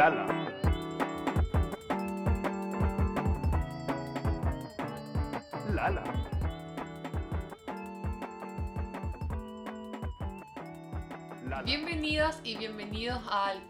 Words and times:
Lala. 0.00 0.26
Lala. 5.74 6.04
Lala. 11.44 11.62
Bienvenidas 11.64 12.40
y 12.44 12.56
bienvenidos 12.56 13.20
al 13.30 13.60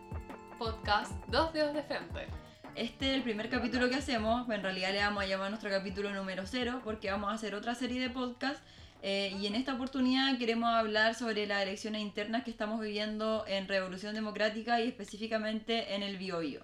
podcast 0.57 1.11
Dos 1.27 1.53
Dedos 1.53 1.75
de 1.75 1.83
Frente. 1.83 2.29
Este 2.77 3.11
es 3.11 3.17
el 3.17 3.25
primer 3.25 3.51
capítulo 3.51 3.89
que 3.89 3.97
hacemos, 3.97 4.49
en 4.51 4.63
realidad 4.63 4.93
le 4.93 5.01
vamos 5.01 5.25
a 5.25 5.27
llamar 5.27 5.51
nuestro 5.51 5.69
capítulo 5.69 6.15
número 6.15 6.47
cero 6.47 6.81
porque 6.85 7.11
vamos 7.11 7.33
a 7.33 7.35
hacer 7.35 7.57
otra 7.57 7.75
serie 7.75 8.01
de 8.01 8.09
podcasts 8.09 8.63
eh, 9.03 9.35
y 9.41 9.47
en 9.47 9.55
esta 9.55 9.75
oportunidad 9.75 10.39
queremos 10.39 10.69
hablar 10.71 11.15
sobre 11.15 11.47
las 11.47 11.63
elecciones 11.63 12.03
internas 12.03 12.45
que 12.45 12.51
estamos 12.51 12.81
viviendo 12.81 13.45
en 13.47 13.67
Revolución 13.67 14.15
Democrática 14.15 14.81
y 14.81 14.89
específicamente 14.89 15.95
en 15.95 16.03
el 16.03 16.19
Biobío. 16.19 16.61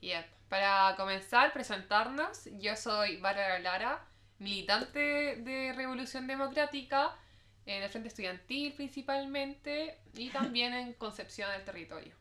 Yep. 0.00 0.26
Para 0.48 0.94
comenzar, 0.96 1.52
presentarnos, 1.52 2.48
yo 2.58 2.74
soy 2.76 3.16
Bárbara 3.18 3.58
Lara, 3.58 4.04
militante 4.38 5.36
de 5.36 5.72
Revolución 5.74 6.26
Democrática, 6.26 7.16
en 7.66 7.82
el 7.82 7.90
Frente 7.90 8.08
Estudiantil 8.08 8.72
principalmente, 8.72 9.98
y 10.14 10.30
también 10.30 10.72
en 10.72 10.92
Concepción 10.94 11.50
del 11.52 11.64
Territorio. 11.64 12.19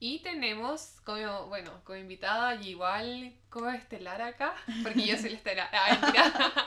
Y 0.00 0.20
tenemos 0.20 0.96
como, 1.04 1.46
bueno, 1.46 1.80
como 1.84 1.98
invitada 1.98 2.54
y 2.54 2.68
igual 2.68 3.32
como 3.50 3.68
estelar 3.70 4.22
acá, 4.22 4.54
porque 4.82 5.06
yo 5.06 5.16
soy 5.16 5.30
la 5.30 5.36
estelar, 5.36 5.70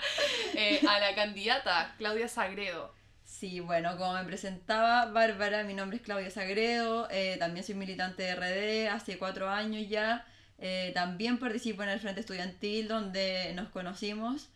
eh, 0.55 0.81
a 0.88 0.99
la 0.99 1.16
candidata 1.16 1.96
Claudia 1.98 2.27
Sagredo. 2.27 2.93
Sí, 3.32 3.62
bueno, 3.62 3.98
como 3.98 4.13
me 4.13 4.26
presentaba 4.26 5.05
Bárbara, 5.05 5.63
mi 5.63 5.74
nombre 5.74 5.98
es 5.98 6.04
Claudia 6.04 6.29
Sagredo, 6.29 7.07
eh, 7.09 7.37
también 7.40 7.65
soy 7.65 7.76
militante 7.76 8.24
de 8.24 8.35
RD 8.35 8.90
hace 8.93 9.18
cuatro 9.18 9.49
años 9.49 9.87
ya, 9.87 10.27
eh, 10.59 10.91
también 10.93 11.40
participo 11.40 11.82
en 11.82 11.90
el 11.90 12.02
Frente 12.02 12.20
Estudiantil 12.20 12.90
donde 12.90 13.54
nos 13.55 13.70
conocimos, 13.70 14.49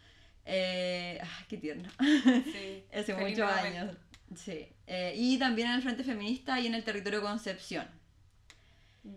eh, 0.45 1.19
ah, 1.23 1.45
qué 1.47 1.57
tierno, 1.57 1.89
Sí, 1.97 2.83
hace 2.93 3.13
muchos 3.13 3.49
años, 3.49 3.95
sí, 4.35 4.67
y 5.15 5.39
también 5.39 5.69
en 5.69 5.75
el 5.75 5.81
Frente 5.81 6.03
Feminista 6.03 6.59
y 6.59 6.67
en 6.67 6.75
el 6.75 6.83
territorio 6.83 7.21
Concepción. 7.21 7.87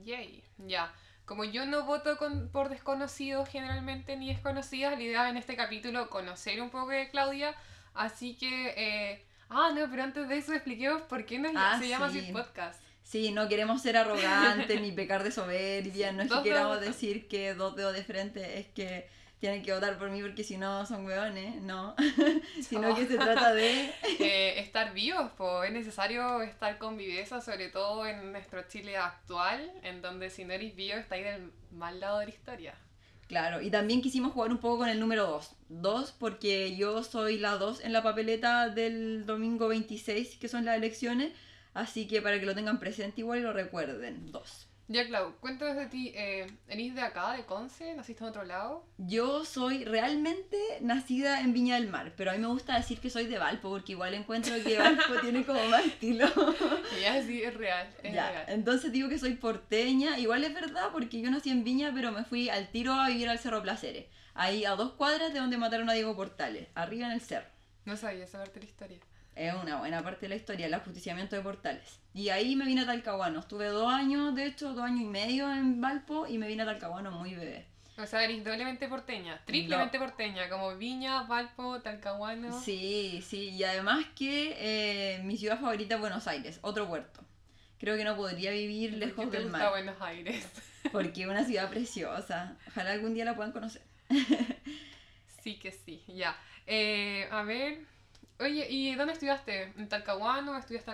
Yay, 0.04 0.42
ya. 0.58 0.92
Como 1.24 1.44
yo 1.44 1.66
no 1.66 1.84
voto 1.84 2.16
con- 2.16 2.48
por 2.50 2.68
desconocidos 2.70 3.48
generalmente 3.48 4.16
ni 4.16 4.28
desconocidas, 4.28 4.96
la 4.96 5.02
idea 5.02 5.28
en 5.28 5.36
este 5.36 5.56
capítulo 5.56 6.08
conocer 6.08 6.60
un 6.62 6.70
poco 6.70 6.88
de 6.90 7.10
Claudia. 7.10 7.54
Así 7.94 8.34
que. 8.36 8.74
eh, 8.76 9.24
Ah, 9.50 9.70
no, 9.74 9.88
pero 9.90 10.02
antes 10.02 10.28
de 10.28 10.36
eso 10.36 10.52
expliquemos 10.52 11.00
por 11.02 11.24
qué 11.24 11.38
nos, 11.38 11.52
Ah, 11.56 11.78
se 11.80 11.88
llama 11.88 12.06
así 12.06 12.20
podcast. 12.32 12.82
Sí, 13.02 13.30
no 13.32 13.48
queremos 13.48 13.80
ser 13.80 13.96
arrogantes 13.96 14.78
ni 14.82 14.92
pecar 14.92 15.24
de 15.24 15.30
soberbia, 15.32 16.12
no 16.12 16.22
es 16.22 16.30
que 16.30 16.42
queramos 16.42 16.80
de 16.80 16.86
decir 16.88 17.26
que 17.28 17.54
dos 17.54 17.74
dedos 17.74 17.94
de 17.94 18.04
frente 18.04 18.58
es 18.58 18.66
que 18.68 19.08
tienen 19.40 19.62
que 19.62 19.72
votar 19.72 19.98
por 19.98 20.10
mí 20.10 20.20
porque 20.20 20.42
si 20.42 20.56
no 20.56 20.84
son 20.86 21.06
hueones, 21.06 21.62
no, 21.62 21.94
sino 22.62 22.94
que 22.94 23.06
se 23.06 23.16
trata 23.16 23.52
de... 23.54 23.92
Eh, 24.20 24.58
estar 24.60 24.92
vivos, 24.92 25.30
pues 25.36 25.68
es 25.68 25.72
necesario 25.72 26.42
estar 26.42 26.78
con 26.78 26.96
viveza, 26.96 27.40
sobre 27.40 27.68
todo 27.68 28.04
en 28.06 28.32
nuestro 28.32 28.62
Chile 28.68 28.96
actual, 28.96 29.70
en 29.82 30.02
donde 30.02 30.28
si 30.28 30.44
no 30.44 30.52
eres 30.52 30.74
vivo 30.74 30.96
estáis 30.96 31.24
del 31.24 31.52
mal 31.70 32.00
lado 32.00 32.18
de 32.18 32.26
la 32.26 32.32
historia. 32.32 32.74
Claro, 33.28 33.60
y 33.60 33.70
también 33.70 34.00
quisimos 34.00 34.32
jugar 34.32 34.50
un 34.50 34.58
poco 34.58 34.78
con 34.78 34.88
el 34.88 34.98
número 34.98 35.26
2. 35.26 35.54
2 35.68 36.14
porque 36.18 36.76
yo 36.76 37.04
soy 37.04 37.38
la 37.38 37.56
2 37.56 37.84
en 37.84 37.92
la 37.92 38.02
papeleta 38.02 38.70
del 38.70 39.26
domingo 39.26 39.68
26, 39.68 40.36
que 40.36 40.48
son 40.48 40.64
las 40.64 40.76
elecciones, 40.76 41.32
así 41.74 42.08
que 42.08 42.22
para 42.22 42.40
que 42.40 42.46
lo 42.46 42.54
tengan 42.54 42.80
presente 42.80 43.20
igual 43.20 43.38
y 43.38 43.42
lo 43.42 43.52
recuerden, 43.52 44.32
2. 44.32 44.67
Ya, 44.90 45.06
Clau, 45.06 45.34
cuéntanos 45.40 45.76
de 45.76 45.84
ti. 45.86 46.12
Eh, 46.14 46.46
¿Eres 46.66 46.94
de 46.94 47.02
acá, 47.02 47.32
de 47.34 47.44
Conce? 47.44 47.92
¿Naciste 47.94 48.24
en 48.24 48.30
otro 48.30 48.44
lado? 48.44 48.86
Yo 48.96 49.44
soy 49.44 49.84
realmente 49.84 50.56
nacida 50.80 51.40
en 51.42 51.52
Viña 51.52 51.74
del 51.74 51.88
Mar, 51.88 52.14
pero 52.16 52.30
a 52.30 52.34
mí 52.34 52.40
me 52.40 52.46
gusta 52.46 52.74
decir 52.74 52.98
que 52.98 53.10
soy 53.10 53.26
de 53.26 53.36
Valpo, 53.36 53.68
porque 53.68 53.92
igual 53.92 54.14
encuentro 54.14 54.54
que 54.64 54.78
Valpo 54.78 55.20
tiene 55.20 55.44
como 55.44 55.62
más 55.66 55.84
estilo. 55.84 56.26
Ya, 57.02 57.22
sí, 57.22 57.42
es 57.42 57.52
real, 57.52 57.86
es 58.02 58.14
Ya, 58.14 58.30
real. 58.30 58.44
entonces 58.48 58.90
digo 58.90 59.10
que 59.10 59.18
soy 59.18 59.34
porteña, 59.34 60.18
igual 60.18 60.42
es 60.44 60.54
verdad 60.54 60.88
porque 60.90 61.20
yo 61.20 61.30
nací 61.30 61.50
en 61.50 61.64
Viña, 61.64 61.92
pero 61.94 62.10
me 62.10 62.24
fui 62.24 62.48
al 62.48 62.68
tiro 62.70 62.94
a 62.94 63.08
vivir 63.08 63.28
al 63.28 63.38
Cerro 63.38 63.60
Placeres, 63.62 64.06
ahí 64.32 64.64
a 64.64 64.70
dos 64.70 64.92
cuadras 64.92 65.34
de 65.34 65.40
donde 65.40 65.58
mataron 65.58 65.90
a 65.90 65.92
Diego 65.92 66.16
Portales, 66.16 66.66
arriba 66.74 67.08
en 67.08 67.12
el 67.12 67.20
cerro. 67.20 67.48
No 67.84 67.94
sabía 67.96 68.24
de 68.24 68.60
la 68.60 68.64
historia. 68.64 68.98
Es 69.38 69.54
una 69.54 69.76
buena 69.76 70.02
parte 70.02 70.22
de 70.22 70.30
la 70.30 70.34
historia, 70.34 70.66
el 70.66 70.74
ajusticiamiento 70.74 71.36
de 71.36 71.42
Portales. 71.42 72.00
Y 72.12 72.30
ahí 72.30 72.56
me 72.56 72.64
vine 72.64 72.80
a 72.80 72.86
Talcahuano, 72.86 73.38
estuve 73.38 73.66
dos 73.66 73.92
años, 73.92 74.34
de 74.34 74.46
hecho, 74.46 74.74
dos 74.74 74.82
años 74.82 75.02
y 75.02 75.04
medio 75.04 75.48
en 75.52 75.80
Valpo 75.80 76.26
y 76.26 76.38
me 76.38 76.48
vine 76.48 76.64
a 76.64 76.66
Talcahuano 76.66 77.12
muy 77.12 77.36
bebé. 77.36 77.64
O 77.98 78.06
sea, 78.06 78.24
eres 78.24 78.42
doblemente 78.42 78.88
porteña, 78.88 79.40
triplemente 79.44 79.96
porteña, 79.98 80.48
como 80.48 80.76
Viña, 80.76 81.22
Valpo, 81.22 81.80
Talcahuano. 81.80 82.60
Sí, 82.60 83.22
sí, 83.24 83.50
y 83.50 83.62
además 83.62 84.06
que 84.16 84.56
eh, 84.58 85.22
mi 85.22 85.36
ciudad 85.36 85.60
favorita 85.60 85.94
es 85.94 86.00
Buenos 86.00 86.26
Aires, 86.26 86.58
otro 86.62 86.88
puerto. 86.88 87.20
Creo 87.78 87.96
que 87.96 88.02
no 88.02 88.16
podría 88.16 88.50
vivir 88.50 88.90
¿Por 88.90 88.98
qué 88.98 89.06
lejos 89.06 89.30
te 89.30 89.36
del 89.36 89.42
gusta 89.44 89.58
mar, 89.58 89.70
Buenos 89.70 90.02
Aires? 90.02 90.44
porque 90.92 91.22
es 91.22 91.28
una 91.28 91.44
ciudad 91.44 91.70
preciosa. 91.70 92.56
Ojalá 92.66 92.90
algún 92.90 93.14
día 93.14 93.24
la 93.24 93.36
puedan 93.36 93.52
conocer. 93.52 93.82
sí 95.42 95.60
que 95.60 95.70
sí, 95.70 96.02
ya. 96.08 96.36
Eh, 96.66 97.28
a 97.30 97.44
ver. 97.44 97.78
Oye, 98.40 98.68
¿y 98.70 98.94
dónde 98.94 99.14
estudiaste? 99.14 99.72
¿En 99.76 99.88
Talcahuano? 99.88 100.56
¿Estudiaste, 100.56 100.92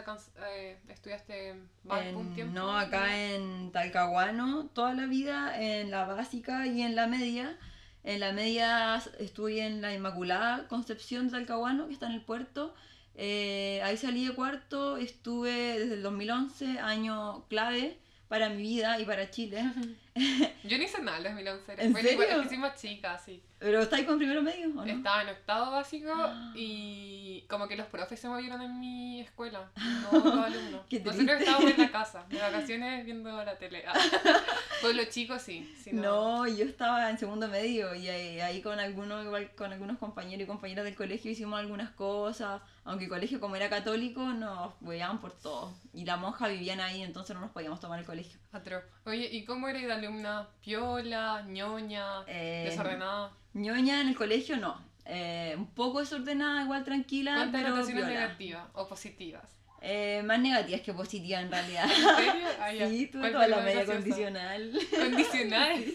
eh, 0.49 0.78
¿estudiaste 0.88 1.50
en 1.50 2.16
un 2.16 2.34
tiempo? 2.34 2.55
no, 2.55 2.77
acá 2.78 3.16
en 3.34 3.71
Talcahuano, 3.71 4.71
toda 4.72 4.94
la 4.94 5.05
vida, 5.06 5.60
en 5.60 5.91
la 5.91 6.05
básica 6.06 6.66
y 6.66 6.81
en 6.82 6.94
la 6.94 7.06
media. 7.06 7.59
En 8.03 8.21
la 8.21 8.32
media 8.32 9.03
estuve 9.19 9.60
en 9.60 9.82
la 9.82 9.93
Inmaculada 9.94 10.66
Concepción 10.69 11.27
de 11.27 11.32
Talcahuano, 11.32 11.87
que 11.87 11.93
está 11.93 12.06
en 12.06 12.12
el 12.12 12.22
puerto. 12.22 12.75
Eh, 13.15 13.81
ahí 13.84 13.97
salí 13.97 14.26
de 14.26 14.34
cuarto, 14.34 14.97
estuve 14.97 15.78
desde 15.78 15.94
el 15.94 16.03
2011, 16.03 16.78
año 16.81 17.47
clave 17.49 17.99
para 18.28 18.49
mi 18.49 18.62
vida 18.62 18.99
y 18.99 19.05
para 19.05 19.31
Chile. 19.31 19.62
Yo 20.65 20.78
ni 20.78 20.84
hice 20.84 21.03
nada 21.03 21.19
en 21.19 21.25
2011. 21.25 21.72
¿En 21.78 21.93
Bueno, 21.93 22.11
igual, 22.11 22.26
serio? 22.28 22.41
es 22.41 22.43
que 22.44 22.49
soy 22.55 22.59
más 22.59 22.81
chica, 22.81 23.19
sí. 23.19 23.43
¿Pero 23.64 23.80
estáis 23.80 24.04
con 24.06 24.19
primero 24.19 24.42
medio 24.42 24.69
o 24.69 24.72
no? 24.72 24.84
Estaba 24.84 25.22
en 25.22 25.30
octavo 25.30 25.70
básico 25.70 26.12
Ah. 26.14 26.52
y 26.54 27.42
como 27.48 27.66
que 27.66 27.76
los 27.76 27.86
profes 27.86 28.20
se 28.20 28.28
movieron 28.28 28.60
en 28.60 28.78
mi 28.78 29.20
escuela, 29.22 29.70
no 30.12 30.19
los 30.19 30.36
alumnos. 30.47 30.82
Nosotros 31.02 31.41
estábamos 31.41 31.70
en 31.70 31.78
la 31.80 31.91
casa, 31.91 32.26
de 32.28 32.38
vacaciones 32.41 33.06
viendo 33.06 33.42
la 33.42 33.56
tele. 33.56 33.82
Ah. 33.88 33.94
Pues 34.82 34.94
los 34.97 35.08
chicos 35.08 35.41
sí. 35.41 35.72
si 35.82 35.94
No, 35.94 36.47
yo 36.47 36.66
estaba 36.66 37.08
en 37.08 37.16
segundo 37.16 37.48
medio 37.48 37.94
y 37.94 38.06
ahí, 38.08 38.38
ahí 38.41 38.60
con 38.60 38.78
algunos 38.78 39.25
igual 39.25 39.50
con 39.56 39.72
algunos 39.72 39.96
compañeros 39.96 40.44
y 40.44 40.46
compañeras 40.46 40.84
del 40.84 40.94
colegio 40.94 41.31
hicimos 41.31 41.58
algunas 41.58 41.88
cosas, 41.92 42.60
aunque 42.84 43.04
el 43.04 43.10
colegio 43.10 43.40
como 43.40 43.56
era 43.56 43.68
católico 43.68 44.22
nos 44.32 44.72
hueaban 44.80 45.20
por 45.20 45.32
todo 45.32 45.72
y 45.92 46.04
la 46.04 46.16
monja 46.16 46.48
vivían 46.48 46.80
ahí, 46.80 47.02
entonces 47.02 47.34
no 47.34 47.40
nos 47.40 47.50
podíamos 47.50 47.80
tomar 47.80 47.98
el 47.98 48.04
colegio. 48.04 48.38
Atroz. 48.52 48.82
Oye, 49.06 49.28
¿y 49.32 49.44
cómo 49.44 49.68
eres 49.68 49.82
de 49.82 49.92
alumna? 49.92 50.48
¿Piola? 50.62 51.42
¿ñoña? 51.48 52.22
Eh, 52.26 52.64
¿Desordenada? 52.70 53.32
ñoña 53.54 54.00
en 54.00 54.08
el 54.08 54.16
colegio 54.16 54.56
no, 54.56 54.80
eh, 55.06 55.54
un 55.56 55.66
poco 55.68 56.00
desordenada, 56.00 56.62
igual 56.62 56.84
tranquila, 56.84 57.34
¿Cuántas 57.34 57.62
pero 57.62 57.86
piola. 57.86 58.06
negativas 58.08 58.64
o 58.74 58.88
positivas? 58.88 59.44
Eh, 59.86 60.22
más 60.24 60.38
negativas 60.40 60.80
que 60.80 60.94
positivas 60.94 61.42
en 61.42 61.50
realidad. 61.50 61.84
¿En 61.84 62.24
serio? 62.24 62.46
Ah. 62.58 62.88
Sí, 62.88 63.06
tuve 63.08 63.20
¿Cuál 63.20 63.32
toda 63.32 63.48
la 63.48 63.56
media 63.58 63.84
graciosa? 63.84 64.00
condicional. 64.00 64.72
Condicional. 64.98 65.84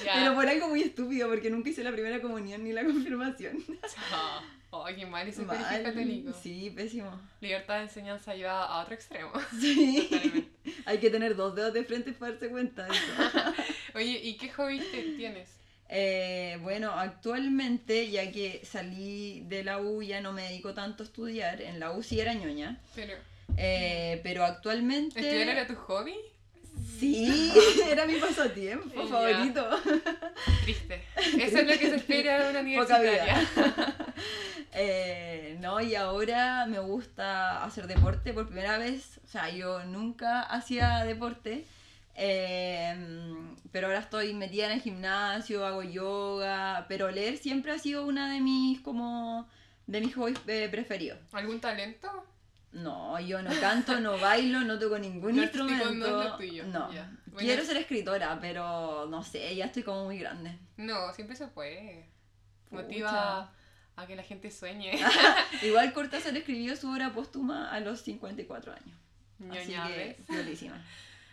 Sí. 0.00 0.06
Pero 0.14 0.34
por 0.34 0.48
algo 0.48 0.68
muy 0.68 0.80
estúpido, 0.82 1.28
porque 1.28 1.50
nunca 1.50 1.68
hice 1.68 1.84
la 1.84 1.92
primera 1.92 2.20
comunión 2.22 2.64
ni 2.64 2.72
la 2.72 2.84
confirmación. 2.86 3.62
Ay, 4.82 4.96
qué 4.96 5.06
mal 5.06 5.28
ese 5.28 5.42
Mal. 5.42 5.56
colegio 5.58 5.84
católico. 5.84 6.32
Sí, 6.42 6.72
pésimo. 6.74 7.20
Libertad 7.40 7.76
de 7.76 7.82
enseñanza 7.82 8.34
lleva 8.34 8.64
a 8.64 8.80
otro 8.82 8.94
extremo. 8.94 9.30
Sí. 9.60 10.08
Totalmente. 10.10 10.50
Hay 10.86 10.98
que 10.98 11.10
tener 11.10 11.36
dos 11.36 11.54
dedos 11.54 11.72
de 11.74 11.84
frente 11.84 12.12
para 12.12 12.32
darse 12.32 12.48
cuenta 12.48 12.84
de 12.84 12.90
eso. 12.92 13.52
Oye, 13.94 14.20
¿y 14.22 14.36
qué 14.36 14.48
te 14.90 15.02
tienes? 15.16 15.50
Eh, 15.88 16.58
bueno, 16.62 16.90
actualmente, 16.90 18.10
ya 18.10 18.32
que 18.32 18.62
salí 18.64 19.42
de 19.46 19.62
la 19.64 19.80
U, 19.80 20.02
ya 20.02 20.20
no 20.20 20.32
me 20.32 20.42
dedico 20.42 20.74
tanto 20.74 21.02
a 21.02 21.06
estudiar. 21.06 21.60
En 21.60 21.78
la 21.78 21.92
U 21.92 22.02
sí 22.02 22.18
era 22.20 22.34
ñoña. 22.34 22.80
Pero, 22.94 23.14
Eh, 23.56 24.20
pero 24.22 24.44
actualmente. 24.44 25.20
¿estudiar 25.20 25.48
era 25.48 25.66
tu 25.66 25.74
hobby? 25.76 26.14
Sí, 26.98 27.52
era 27.90 28.06
mi 28.06 28.14
pasatiempo 28.16 29.06
favorito. 29.06 29.68
Triste. 30.64 31.02
Eso 31.16 31.58
es 31.58 31.66
lo 31.66 31.78
que 31.78 31.90
se 31.90 31.96
espera 31.96 32.42
de 32.44 32.50
una 32.50 32.80
Poca 32.82 32.96
universitaria. 32.98 33.96
Eh, 34.74 35.56
no, 35.60 35.80
y 35.80 35.94
ahora 35.94 36.66
me 36.66 36.80
gusta 36.80 37.62
hacer 37.64 37.86
deporte 37.86 38.32
por 38.32 38.46
primera 38.48 38.76
vez. 38.78 39.20
O 39.24 39.28
sea, 39.28 39.48
yo 39.50 39.84
nunca 39.84 40.40
hacía 40.42 41.04
deporte. 41.04 41.64
eh, 42.16 42.96
pero 43.72 43.88
ahora 43.88 43.98
estoy 44.00 44.34
metida 44.34 44.66
en 44.66 44.72
el 44.72 44.80
gimnasio, 44.82 45.64
hago 45.66 45.82
yoga. 45.82 46.86
Pero 46.88 47.10
leer 47.10 47.38
siempre 47.38 47.72
ha 47.72 47.78
sido 47.78 48.04
una 48.06 48.32
de 48.32 48.40
mis 48.40 48.80
como 48.80 49.48
de 49.86 50.00
mis 50.00 50.14
hobbies 50.14 50.38
eh, 50.46 50.68
preferidos. 50.70 51.18
¿Algún 51.32 51.60
talento? 51.60 52.08
No, 52.72 53.18
yo 53.20 53.40
no 53.42 53.50
canto, 53.60 54.00
no 54.00 54.18
bailo, 54.18 54.60
no 54.60 54.78
toco 54.78 54.98
ningún 54.98 55.36
No, 55.36 55.42
instrumento. 55.42 55.90
no 55.92 56.06
es 56.22 56.24
lo 56.30 56.36
tuyo, 56.36 56.64
No. 56.66 56.88
Bueno. 56.88 57.38
Quiero 57.48 57.64
ser 57.64 57.76
escritora, 57.78 58.38
pero 58.40 59.06
no 59.08 59.22
sé, 59.22 59.54
ya 59.54 59.66
estoy 59.66 59.82
como 59.84 60.04
muy 60.06 60.18
grande. 60.18 60.56
No, 60.76 61.12
siempre 61.12 61.36
se 61.36 61.46
puede. 61.48 62.08
Pucha. 62.70 62.82
Motiva 62.82 63.52
a 63.96 64.06
que 64.06 64.16
la 64.16 64.22
gente 64.22 64.50
sueñe. 64.50 64.92
Igual 65.62 65.92
Cortázar 65.92 66.36
escribió 66.36 66.76
su 66.76 66.90
obra 66.90 67.12
póstuma 67.12 67.70
a 67.70 67.80
los 67.80 68.00
54 68.00 68.72
años. 68.72 68.96
Así 69.50 69.70
Ñoña, 69.72 69.86
que, 69.88 69.96
¿ves? 69.96 70.28
violísima. 70.28 70.84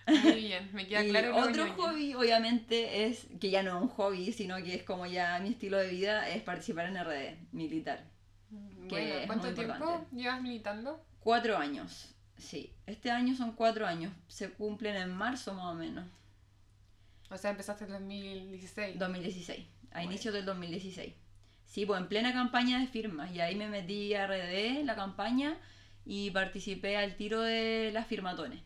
Muy 0.07 0.33
bien, 0.41 0.69
me 0.73 0.87
queda 0.87 1.03
claro 1.09 1.37
otro 1.37 1.71
hobby, 1.73 2.13
obviamente, 2.15 3.05
es 3.05 3.27
que 3.39 3.49
ya 3.51 3.63
no 3.63 3.77
es 3.77 3.83
un 3.83 3.89
hobby, 3.89 4.31
sino 4.33 4.57
que 4.57 4.75
es 4.75 4.83
como 4.83 5.05
ya 5.05 5.39
mi 5.39 5.49
estilo 5.49 5.77
de 5.77 5.89
vida, 5.89 6.27
es 6.29 6.41
participar 6.41 6.87
en 6.87 6.97
RD, 7.03 7.37
militar. 7.51 8.03
que 8.49 8.95
Bueno, 8.95 9.15
¿cuánto 9.27 9.53
tiempo 9.53 9.73
importante. 9.73 10.15
llevas 10.15 10.41
militando? 10.41 11.05
Cuatro 11.19 11.57
años, 11.57 12.09
sí. 12.37 12.73
Este 12.87 13.11
año 13.11 13.35
son 13.35 13.51
cuatro 13.53 13.85
años. 13.85 14.11
Se 14.27 14.49
cumplen 14.49 14.95
en 14.95 15.13
marzo 15.13 15.53
más 15.53 15.65
o 15.65 15.75
menos. 15.75 16.09
O 17.29 17.37
sea, 17.37 17.51
empezaste 17.51 17.85
en 17.85 17.91
2016. 17.91 18.97
2016, 18.99 19.59
a 19.91 19.93
Bueno. 19.93 20.11
inicios 20.11 20.33
del 20.33 20.45
2016. 20.45 21.13
Sí, 21.71 21.85
pues 21.85 21.99
en 22.01 22.07
plena 22.09 22.33
campaña 22.33 22.79
de 22.79 22.87
firmas. 22.87 23.31
Y 23.31 23.39
ahí 23.39 23.55
me 23.55 23.67
metí 23.69 24.13
a 24.13 24.25
RD, 24.27 24.83
la 24.83 24.95
campaña, 24.95 25.57
y 26.05 26.31
participé 26.31 26.97
al 26.97 27.15
tiro 27.15 27.41
de 27.41 27.91
las 27.93 28.07
firmatones. 28.07 28.61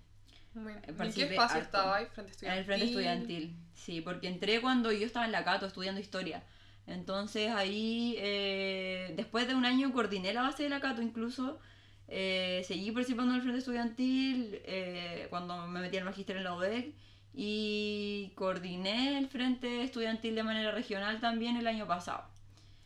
Bueno, 0.53 0.81
¿En 0.87 1.13
qué 1.13 1.23
espacio 1.23 1.61
harto. 1.61 1.77
estaba 1.77 1.97
ahí? 1.97 2.05
Frente 2.13 2.31
En 2.43 2.53
estudiantil. 2.55 2.59
el 2.59 2.65
frente 2.65 2.85
estudiantil, 2.85 3.57
sí, 3.73 4.01
porque 4.01 4.27
entré 4.27 4.61
cuando 4.61 4.91
yo 4.91 5.05
estaba 5.05 5.25
en 5.25 5.31
la 5.33 5.43
Cato 5.43 5.65
estudiando 5.67 6.01
historia. 6.01 6.43
Entonces 6.87 7.51
ahí, 7.51 8.15
eh, 8.19 9.13
después 9.17 9.47
de 9.47 9.55
un 9.55 9.65
año, 9.65 9.91
coordiné 9.93 10.33
la 10.33 10.41
base 10.43 10.63
de 10.63 10.69
la 10.69 10.79
Cato 10.81 11.01
incluso. 11.01 11.59
eh, 12.07 12.63
seguí 12.67 12.91
participando 12.91 13.31
en 13.33 13.37
el 13.37 13.41
frente 13.43 13.59
estudiantil 13.59 14.61
eh, 14.65 15.27
cuando 15.31 15.67
me 15.67 15.81
metí 15.81 15.97
al 15.97 16.05
magister 16.05 16.37
en 16.37 16.43
la 16.45 16.53
UDEC 16.55 16.93
y 17.33 18.31
coordiné 18.35 19.17
el 19.17 19.27
frente 19.27 19.83
estudiantil 19.83 20.35
de 20.35 20.43
manera 20.43 20.71
regional 20.71 21.19
también 21.19 21.57
el 21.57 21.67
año 21.67 21.87
pasado. 21.87 22.23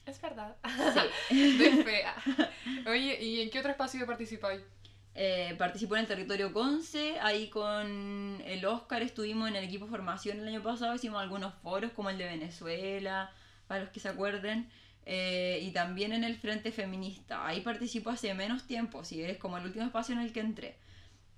Es 0.10 0.20
verdad. 0.20 0.56
Sí. 1.30 1.58
Doy 1.58 1.84
fe. 1.84 2.04
Oye, 2.90 3.24
¿y 3.24 3.42
en 3.42 3.50
qué 3.52 3.60
otro 3.60 3.72
espacio 3.72 4.06
participáis? 4.08 4.62
Eh, 5.14 5.54
participó 5.58 5.96
en 5.96 6.02
el 6.02 6.08
territorio 6.08 6.52
Conce, 6.54 7.20
ahí 7.20 7.50
con 7.50 8.42
el 8.46 8.66
Oscar 8.66 9.02
estuvimos 9.02 9.50
en 9.50 9.56
el 9.56 9.66
equipo 9.66 9.86
formación 9.86 10.40
el 10.40 10.48
año 10.48 10.64
pasado, 10.64 10.96
hicimos 10.96 11.22
algunos 11.22 11.54
foros 11.56 11.92
como 11.92 12.10
el 12.10 12.18
de 12.18 12.26
Venezuela, 12.26 13.32
para 13.68 13.82
los 13.82 13.90
que 13.90 14.00
se 14.00 14.08
acuerden, 14.08 14.70
eh, 15.06 15.60
y 15.62 15.72
también 15.72 16.14
en 16.14 16.24
el 16.24 16.38
Frente 16.38 16.72
Feminista, 16.72 17.46
ahí 17.46 17.62
participo 17.62 18.12
hace 18.12 18.34
menos 18.34 18.66
tiempo, 18.66 19.04
sí, 19.04 19.22
es 19.22 19.38
como 19.38 19.58
el 19.58 19.66
último 19.66 19.86
espacio 19.86 20.14
en 20.16 20.22
el 20.22 20.32
que 20.32 20.40
entré, 20.40 20.78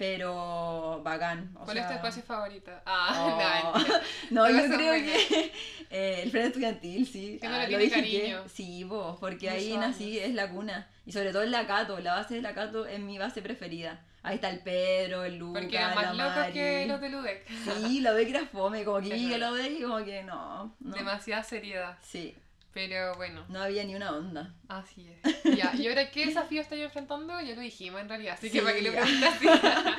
pero 0.01 1.01
bacán. 1.03 1.51
o 1.55 1.63
¿Cuál 1.63 1.77
es 1.77 1.83
tu 1.83 1.89
sea, 1.89 1.97
espacio 1.97 2.23
favorito? 2.23 2.71
Ah, 2.87 3.71
Oh. 3.75 3.79
no. 4.31 4.47
No, 4.47 4.49
yo 4.49 4.75
creo 4.75 4.93
que 4.95 5.51
eh, 5.91 6.21
el 6.23 6.31
frente 6.31 6.47
estudiantil, 6.49 7.05
sí. 7.05 7.37
Que 7.39 7.45
uno 7.47 7.55
Ah, 7.57 7.65
le 7.67 7.71
lo 7.71 7.77
tiene 7.77 8.01
que- 8.03 8.39
sí, 8.51 8.83
vos, 8.83 9.17
porque 9.19 9.47
Muchos 9.49 9.63
ahí 9.63 9.77
nací, 9.77 10.17
años. 10.19 10.29
es 10.29 10.33
la 10.35 10.49
cuna. 10.49 10.87
Y 11.05 11.11
sobre 11.11 11.31
todo 11.31 11.43
en 11.43 11.51
la 11.51 11.67
Cato, 11.67 11.99
la 11.99 12.15
base 12.15 12.35
de 12.35 12.41
la 12.41 12.53
Cato 12.55 12.85
es 12.87 12.99
mi 12.99 13.17
base 13.19 13.41
preferida. 13.43 14.03
Ahí 14.23 14.35
está 14.35 14.49
el 14.49 14.59
Pedro, 14.61 15.23
el 15.23 15.37
Lucas, 15.37 15.61
Porque 15.63 15.77
eran 15.77 15.95
más 15.95 16.15
la 16.15 16.25
locos 16.29 16.53
que 16.53 16.85
los 16.87 17.01
de 17.01 17.09
Ludec. 17.09 17.47
Sí, 17.47 18.01
la 18.01 18.11
ve 18.13 18.23
que 18.25 18.31
era 18.37 18.45
fome, 18.47 18.83
como 18.83 18.99
que 19.01 19.09
la 19.37 19.51
verdad. 19.51 19.53
ve 19.53 19.69
y 19.79 19.81
como 19.83 20.03
que 20.03 20.23
no, 20.23 20.75
no. 20.79 20.95
Demasiada 20.95 21.43
seriedad. 21.43 21.97
Sí, 22.03 22.35
Pero 22.73 23.13
bueno, 23.15 23.43
no 23.49 23.61
había 23.61 23.83
ni 23.83 23.95
una 23.95 24.11
onda. 24.15 24.53
así 24.69 25.05
es. 25.09 25.57
Ya, 25.57 25.73
¿y 25.75 25.87
ahora 25.87 26.09
qué 26.09 26.27
desafío 26.27 26.61
estoy 26.61 26.81
enfrentando? 26.81 27.39
Ya 27.41 27.53
lo 27.53 27.61
dijimos 27.61 27.99
en 27.99 28.07
realidad, 28.07 28.35
así 28.37 28.49
que 28.49 28.59
Sí. 28.59 28.63
para 28.63 28.75
que 28.77 28.81
lo 28.81 28.91
preguntas. 28.93 29.33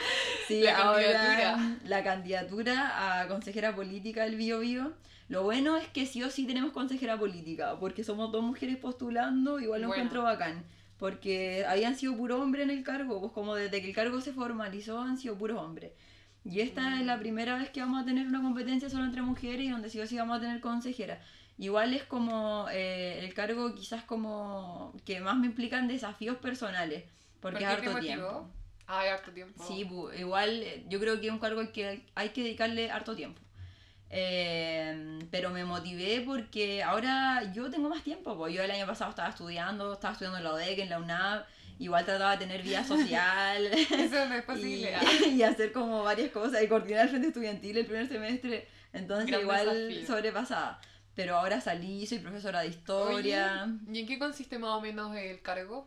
Sí, 0.48 0.62
La 0.62 0.76
ahora 0.78 1.02
candidatura. 1.12 1.76
la 1.84 2.04
candidatura 2.04 3.20
a 3.22 3.28
consejera 3.28 3.74
política 3.74 4.24
del 4.24 4.36
Bio 4.36 4.60
Bio. 4.60 4.92
Lo 5.28 5.42
bueno 5.44 5.76
es 5.76 5.86
que 5.88 6.04
sí 6.06 6.22
o 6.22 6.30
sí 6.30 6.46
tenemos 6.46 6.72
consejera 6.72 7.18
política, 7.18 7.78
porque 7.78 8.04
somos 8.04 8.32
dos 8.32 8.42
mujeres 8.42 8.76
postulando, 8.76 9.60
igual 9.60 9.82
lo 9.82 9.88
Bueno. 9.88 10.02
encuentro 10.02 10.22
bacán. 10.22 10.64
Porque 10.98 11.64
habían 11.66 11.96
sido 11.96 12.16
puro 12.16 12.40
hombre 12.40 12.62
en 12.62 12.70
el 12.70 12.82
cargo, 12.84 13.20
pues 13.20 13.32
como 13.32 13.54
desde 13.54 13.80
que 13.82 13.88
el 13.88 13.94
cargo 13.94 14.20
se 14.20 14.32
formalizó 14.32 15.00
han 15.00 15.18
sido 15.18 15.36
puros 15.36 15.58
hombres. 15.58 15.92
Y 16.44 16.60
esta 16.60 16.98
es 17.00 17.06
la 17.06 17.18
primera 17.18 17.56
vez 17.56 17.70
que 17.70 17.80
vamos 17.80 18.02
a 18.02 18.04
tener 18.04 18.26
una 18.26 18.42
competencia 18.42 18.90
solo 18.90 19.04
entre 19.04 19.22
mujeres 19.22 19.66
y 19.66 19.70
donde 19.70 19.90
sí 19.90 20.00
o 20.00 20.06
sí 20.06 20.16
vamos 20.16 20.38
a 20.38 20.40
tener 20.40 20.60
consejera. 20.60 21.20
Igual 21.58 21.94
es 21.94 22.04
como 22.04 22.66
eh, 22.72 23.18
el 23.20 23.32
cargo 23.34 23.74
quizás 23.74 24.02
como 24.04 24.94
que 25.04 25.20
más 25.20 25.36
me 25.36 25.46
implican 25.46 25.86
desafíos 25.86 26.36
personales, 26.38 27.04
porque 27.40 27.58
¿Por 27.64 27.80
qué 27.80 27.88
harto 27.88 28.00
tiempo. 28.00 28.48
Ah, 28.86 29.00
hay 29.00 29.08
harto 29.10 29.30
tiempo. 29.30 29.64
Sí, 29.66 29.88
igual 30.18 30.62
eh, 30.62 30.84
yo 30.88 30.98
creo 30.98 31.20
que 31.20 31.26
es 31.26 31.32
un 31.32 31.38
cargo 31.38 31.60
al 31.60 31.72
que 31.72 32.04
hay 32.14 32.28
que 32.30 32.42
dedicarle 32.42 32.90
harto 32.90 33.14
tiempo. 33.14 33.40
Eh, 34.14 35.18
pero 35.30 35.48
me 35.48 35.64
motivé 35.64 36.22
porque 36.26 36.82
ahora 36.82 37.50
yo 37.54 37.70
tengo 37.70 37.88
más 37.88 38.02
tiempo. 38.02 38.36
Pues. 38.36 38.54
Yo 38.54 38.62
el 38.62 38.70
año 38.70 38.86
pasado 38.86 39.10
estaba 39.10 39.30
estudiando, 39.30 39.94
estaba 39.94 40.12
estudiando 40.12 40.38
en 40.38 40.44
la 40.44 40.52
ODEC, 40.52 40.78
en 40.80 40.90
la 40.90 40.98
UNAV, 40.98 41.44
igual 41.78 42.04
trataba 42.04 42.32
de 42.32 42.38
tener 42.38 42.62
vida 42.62 42.84
social 42.84 43.66
Eso 43.66 44.28
no 44.28 44.34
es 44.34 44.42
y, 44.42 44.46
posible. 44.46 44.94
y 45.30 45.42
hacer 45.42 45.72
como 45.72 46.02
varias 46.02 46.30
cosas 46.30 46.62
y 46.62 46.68
coordinar 46.68 47.04
el 47.04 47.08
frente 47.08 47.28
estudiantil 47.28 47.78
el 47.78 47.86
primer 47.86 48.08
semestre. 48.08 48.68
Entonces 48.92 49.28
Gran 49.28 49.40
igual 49.40 49.88
desafío. 49.88 50.06
sobrepasada. 50.06 50.80
Pero 51.14 51.36
ahora 51.36 51.60
salí, 51.60 52.06
soy 52.06 52.18
profesora 52.18 52.60
de 52.62 52.68
historia. 52.68 53.64
Oye, 53.66 53.98
¿Y 53.98 54.00
en 54.00 54.06
qué 54.06 54.18
consiste 54.18 54.58
más 54.58 54.70
o 54.70 54.80
menos 54.80 55.14
el 55.16 55.40
cargo? 55.42 55.86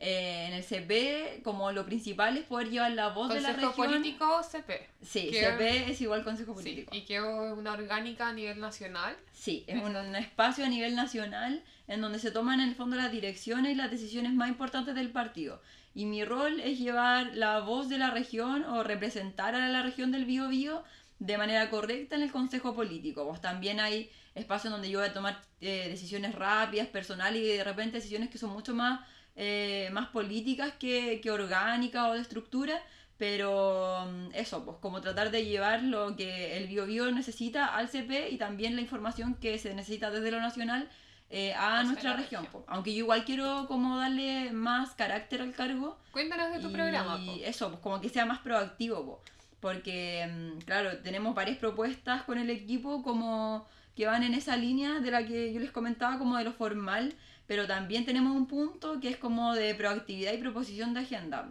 Eh, 0.00 0.44
en 0.46 0.52
el 0.54 0.62
CP, 0.62 1.40
como 1.42 1.72
lo 1.72 1.84
principal 1.84 2.36
es 2.36 2.44
poder 2.44 2.70
llevar 2.70 2.92
la 2.92 3.08
voz 3.08 3.34
de 3.34 3.40
la 3.40 3.48
Consejo 3.54 3.82
región. 3.82 3.86
político 4.00 4.42
CP. 4.48 4.88
Sí, 5.02 5.30
que- 5.32 5.40
CP 5.40 5.90
es 5.90 6.00
igual 6.00 6.22
Consejo 6.22 6.52
Sí, 6.52 6.62
Político. 6.62 6.94
y 6.94 7.00
que 7.02 7.16
es 7.16 7.22
una 7.22 7.72
orgánica 7.72 8.28
a 8.28 8.32
nivel 8.32 8.60
nacional. 8.60 9.16
Sí, 9.32 9.64
es 9.66 9.82
un, 9.82 9.96
un 9.96 10.14
espacio 10.14 10.64
a 10.64 10.68
nivel 10.68 10.94
nacional 10.94 11.64
en 11.88 12.00
donde 12.00 12.20
se 12.20 12.30
toman 12.30 12.60
en 12.60 12.68
el 12.68 12.74
fondo 12.76 12.94
las 12.94 13.10
direcciones 13.10 13.72
y 13.72 13.74
las 13.74 13.90
decisiones 13.90 14.32
más 14.34 14.48
importantes 14.50 14.94
del 14.94 15.10
partido. 15.10 15.60
Y 15.96 16.04
mi 16.04 16.24
rol 16.24 16.60
es 16.60 16.78
llevar 16.78 17.34
la 17.34 17.58
voz 17.60 17.88
de 17.88 17.98
la 17.98 18.10
región 18.12 18.62
o 18.66 18.84
representar 18.84 19.56
a 19.56 19.66
la 19.68 19.82
región 19.82 20.12
del 20.12 20.26
Bío 20.26 20.46
Bío 20.48 20.84
de 21.18 21.38
manera 21.38 21.68
correcta 21.70 22.14
en 22.14 22.22
el 22.22 22.30
Consejo 22.30 22.72
Político. 22.72 23.26
Pues 23.26 23.40
también 23.40 23.80
hay 23.80 24.08
espacios 24.38 24.72
donde 24.72 24.90
yo 24.90 25.00
voy 25.00 25.08
a 25.08 25.12
tomar 25.12 25.40
eh, 25.60 25.86
decisiones 25.88 26.34
rápidas, 26.34 26.86
personales 26.88 27.42
y 27.42 27.46
de 27.48 27.64
repente 27.64 27.98
decisiones 27.98 28.30
que 28.30 28.38
son 28.38 28.50
mucho 28.50 28.74
más, 28.74 29.00
eh, 29.36 29.88
más 29.92 30.08
políticas 30.08 30.72
que, 30.78 31.20
que 31.20 31.30
orgánicas 31.30 32.08
o 32.08 32.14
de 32.14 32.20
estructura. 32.20 32.82
Pero 33.18 34.06
mm, 34.06 34.34
eso, 34.34 34.64
pues 34.64 34.76
como 34.80 35.00
tratar 35.00 35.30
de 35.30 35.44
llevar 35.44 35.82
lo 35.82 36.14
que 36.14 36.56
el 36.56 36.68
Bio 36.68 36.86
Bio 36.86 37.10
necesita 37.10 37.66
al 37.66 37.88
CP 37.88 38.30
y 38.30 38.38
también 38.38 38.76
la 38.76 38.80
información 38.80 39.34
que 39.34 39.58
se 39.58 39.74
necesita 39.74 40.10
desde 40.10 40.30
lo 40.30 40.40
nacional 40.40 40.88
eh, 41.30 41.52
a 41.54 41.82
nuestra 41.82 42.14
región. 42.16 42.44
región. 42.44 42.62
po. 42.62 42.64
Aunque 42.68 42.92
yo 42.94 43.00
igual 43.00 43.24
quiero 43.24 43.66
como 43.66 43.98
darle 43.98 44.50
más 44.52 44.90
carácter 44.94 45.42
al 45.42 45.52
cargo 45.52 45.98
Cuéntanos 46.12 46.52
de 46.54 46.60
tu 46.60 46.68
y 46.68 46.72
programa. 46.72 47.16
po. 47.24 47.32
eso, 47.44 47.68
pues 47.70 47.80
como 47.80 48.00
que 48.00 48.08
sea 48.08 48.24
más 48.24 48.38
proactivo, 48.38 49.04
po. 49.04 49.22
porque 49.60 50.26
mm, 50.32 50.60
claro, 50.60 50.98
tenemos 50.98 51.34
varias 51.34 51.58
propuestas 51.58 52.22
con 52.22 52.38
el 52.38 52.48
equipo 52.50 53.02
como 53.02 53.66
que 53.98 54.06
van 54.06 54.22
en 54.22 54.32
esa 54.32 54.56
línea 54.56 55.00
de 55.00 55.10
la 55.10 55.26
que 55.26 55.52
yo 55.52 55.58
les 55.58 55.72
comentaba 55.72 56.18
como 56.20 56.36
de 56.36 56.44
lo 56.44 56.52
formal, 56.52 57.14
pero 57.48 57.66
también 57.66 58.04
tenemos 58.04 58.36
un 58.36 58.46
punto 58.46 59.00
que 59.00 59.08
es 59.08 59.16
como 59.16 59.56
de 59.56 59.74
proactividad 59.74 60.32
y 60.34 60.38
proposición 60.38 60.94
de 60.94 61.00
agenda, 61.00 61.50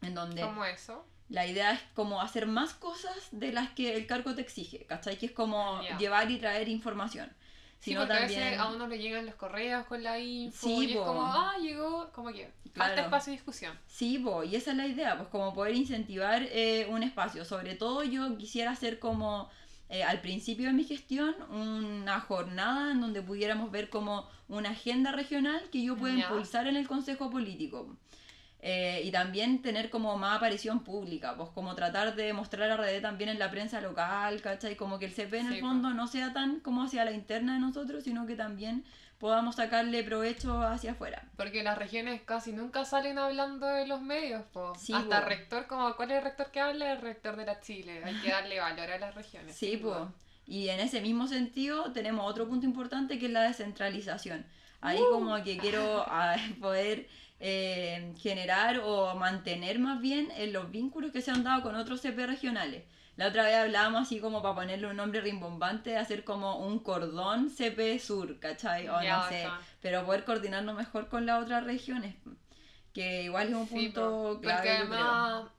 en 0.00 0.14
donde 0.14 0.40
¿Cómo 0.40 0.64
eso? 0.64 1.04
la 1.28 1.46
idea 1.46 1.72
es 1.72 1.80
como 1.94 2.22
hacer 2.22 2.46
más 2.46 2.72
cosas 2.72 3.28
de 3.30 3.52
las 3.52 3.68
que 3.72 3.94
el 3.94 4.06
cargo 4.06 4.34
te 4.34 4.40
exige, 4.40 4.86
¿cachai? 4.86 5.18
Que 5.18 5.26
es 5.26 5.32
como 5.32 5.82
Ya. 5.82 5.98
llevar 5.98 6.30
y 6.30 6.38
traer 6.38 6.66
información. 6.70 7.28
Sí, 7.80 7.90
Sino 7.90 8.00
porque 8.02 8.14
a 8.14 8.18
también... 8.20 8.40
veces 8.40 8.58
a 8.60 8.68
uno 8.68 8.86
le 8.86 8.98
llegan 8.98 9.26
los 9.26 9.34
correos 9.34 9.84
con 9.86 10.02
la 10.02 10.18
info 10.18 10.66
Sí, 10.68 10.86
y 10.86 10.92
es 10.92 10.96
po. 10.96 11.04
como, 11.04 11.26
ah, 11.26 11.56
llegó, 11.60 12.10
como 12.12 12.32
que 12.32 12.50
falta 12.72 12.94
Claro. 12.94 13.02
espacio 13.02 13.32
de 13.32 13.36
discusión. 13.36 13.78
Sí, 13.86 14.18
po, 14.18 14.44
y 14.44 14.56
esa 14.56 14.70
es 14.70 14.76
la 14.78 14.86
idea, 14.86 15.18
pues 15.18 15.28
como 15.28 15.52
poder 15.52 15.74
incentivar 15.74 16.42
eh, 16.44 16.86
un 16.88 17.02
espacio. 17.02 17.44
Sobre 17.44 17.74
todo 17.74 18.02
yo 18.02 18.38
quisiera 18.38 18.70
hacer 18.70 18.98
como 18.98 19.50
eh, 19.92 20.04
al 20.04 20.22
principio 20.22 20.68
de 20.68 20.72
mi 20.72 20.84
gestión 20.84 21.34
una 21.50 22.18
jornada 22.20 22.92
en 22.92 23.02
donde 23.02 23.20
pudiéramos 23.20 23.70
ver 23.70 23.90
como 23.90 24.26
una 24.48 24.70
agenda 24.70 25.12
regional 25.12 25.60
que 25.70 25.82
yo 25.82 25.98
pueda 25.98 26.14
impulsar 26.14 26.66
en 26.66 26.76
el 26.76 26.88
Consejo 26.88 27.28
Político. 27.28 27.94
Eh, 28.60 29.02
y 29.04 29.10
también 29.10 29.60
tener 29.60 29.90
como 29.90 30.16
más 30.16 30.38
aparición 30.38 30.80
pública, 30.80 31.36
pues 31.36 31.50
como 31.50 31.74
tratar 31.74 32.16
de 32.16 32.32
mostrar 32.32 32.70
a 32.70 32.78
red 32.78 33.02
también 33.02 33.28
en 33.28 33.38
la 33.38 33.50
prensa 33.50 33.82
local, 33.82 34.40
¿cachai? 34.40 34.76
Como 34.76 34.98
que 34.98 35.04
el 35.04 35.12
CP 35.12 35.40
en 35.40 35.48
Sí, 35.48 35.54
el 35.56 35.60
fondo 35.60 35.90
no 35.92 36.06
sea 36.06 36.32
tan 36.32 36.60
como 36.60 36.84
hacia 36.84 37.04
la 37.04 37.12
interna 37.12 37.52
de 37.54 37.60
nosotros, 37.60 38.02
sino 38.02 38.24
que 38.26 38.34
también 38.34 38.84
podamos 39.22 39.54
sacarle 39.54 40.02
provecho 40.02 40.60
hacia 40.62 40.90
afuera. 40.90 41.22
Porque 41.36 41.62
las 41.62 41.78
regiones 41.78 42.22
casi 42.22 42.52
nunca 42.52 42.84
salen 42.84 43.20
hablando 43.20 43.68
de 43.68 43.86
los 43.86 44.02
medios, 44.02 44.42
po. 44.52 44.74
Sí, 44.76 44.92
Hasta 44.92 45.20
po. 45.20 45.28
rector, 45.28 45.68
como 45.68 45.94
¿cuál 45.94 46.10
es 46.10 46.18
el 46.18 46.24
rector 46.24 46.50
que 46.50 46.58
habla? 46.58 46.90
El 46.90 47.00
rector 47.00 47.36
de 47.36 47.46
la 47.46 47.60
Chile. 47.60 48.02
Hay 48.04 48.16
que 48.16 48.30
darle 48.30 48.58
valor 48.58 48.90
a 48.90 48.98
las 48.98 49.14
regiones. 49.14 49.54
Sí, 49.54 49.78
pues. 49.80 49.96
Y 50.44 50.70
en 50.70 50.80
ese 50.80 51.00
mismo 51.00 51.28
sentido 51.28 51.92
tenemos 51.92 52.28
otro 52.28 52.48
punto 52.48 52.66
importante 52.66 53.20
que 53.20 53.26
es 53.26 53.32
la 53.32 53.42
descentralización. 53.42 54.44
Ahí 54.80 54.98
como 55.12 55.40
que 55.44 55.56
quiero 55.56 56.04
ah, 56.08 56.34
poder 56.60 57.06
eh, 57.38 58.12
generar 58.18 58.80
o 58.84 59.14
mantener 59.14 59.78
más 59.78 60.00
bien 60.00 60.32
en 60.36 60.52
los 60.52 60.68
vínculos 60.72 61.12
que 61.12 61.22
se 61.22 61.30
han 61.30 61.44
dado 61.44 61.62
con 61.62 61.76
otros 61.76 62.00
CP 62.00 62.26
regionales. 62.26 62.82
La 63.16 63.28
otra 63.28 63.44
vez 63.44 63.54
hablábamos 63.56 64.02
así 64.02 64.20
como 64.20 64.42
para 64.42 64.54
ponerle 64.54 64.86
un 64.86 64.96
nombre 64.96 65.20
rimbombante, 65.20 65.96
hacer 65.96 66.24
como 66.24 66.56
un 66.58 66.78
cordón 66.78 67.50
CP 67.50 67.98
Sur, 67.98 68.38
¿cachai? 68.40 68.88
O 68.88 69.02
Ya, 69.02 69.18
no 69.18 69.28
sé, 69.28 69.46
pero 69.82 70.04
poder 70.06 70.24
coordinarnos 70.24 70.74
mejor 70.74 71.08
con 71.08 71.26
las 71.26 71.42
otras 71.42 71.64
regiones, 71.64 72.14
que 72.94 73.22
igual 73.24 73.48
es 73.48 73.54
un 73.54 73.68
Sí, 73.68 73.74
punto 73.88 74.38
clave, 74.40 74.56
porque 74.56 74.70
además 74.70 75.50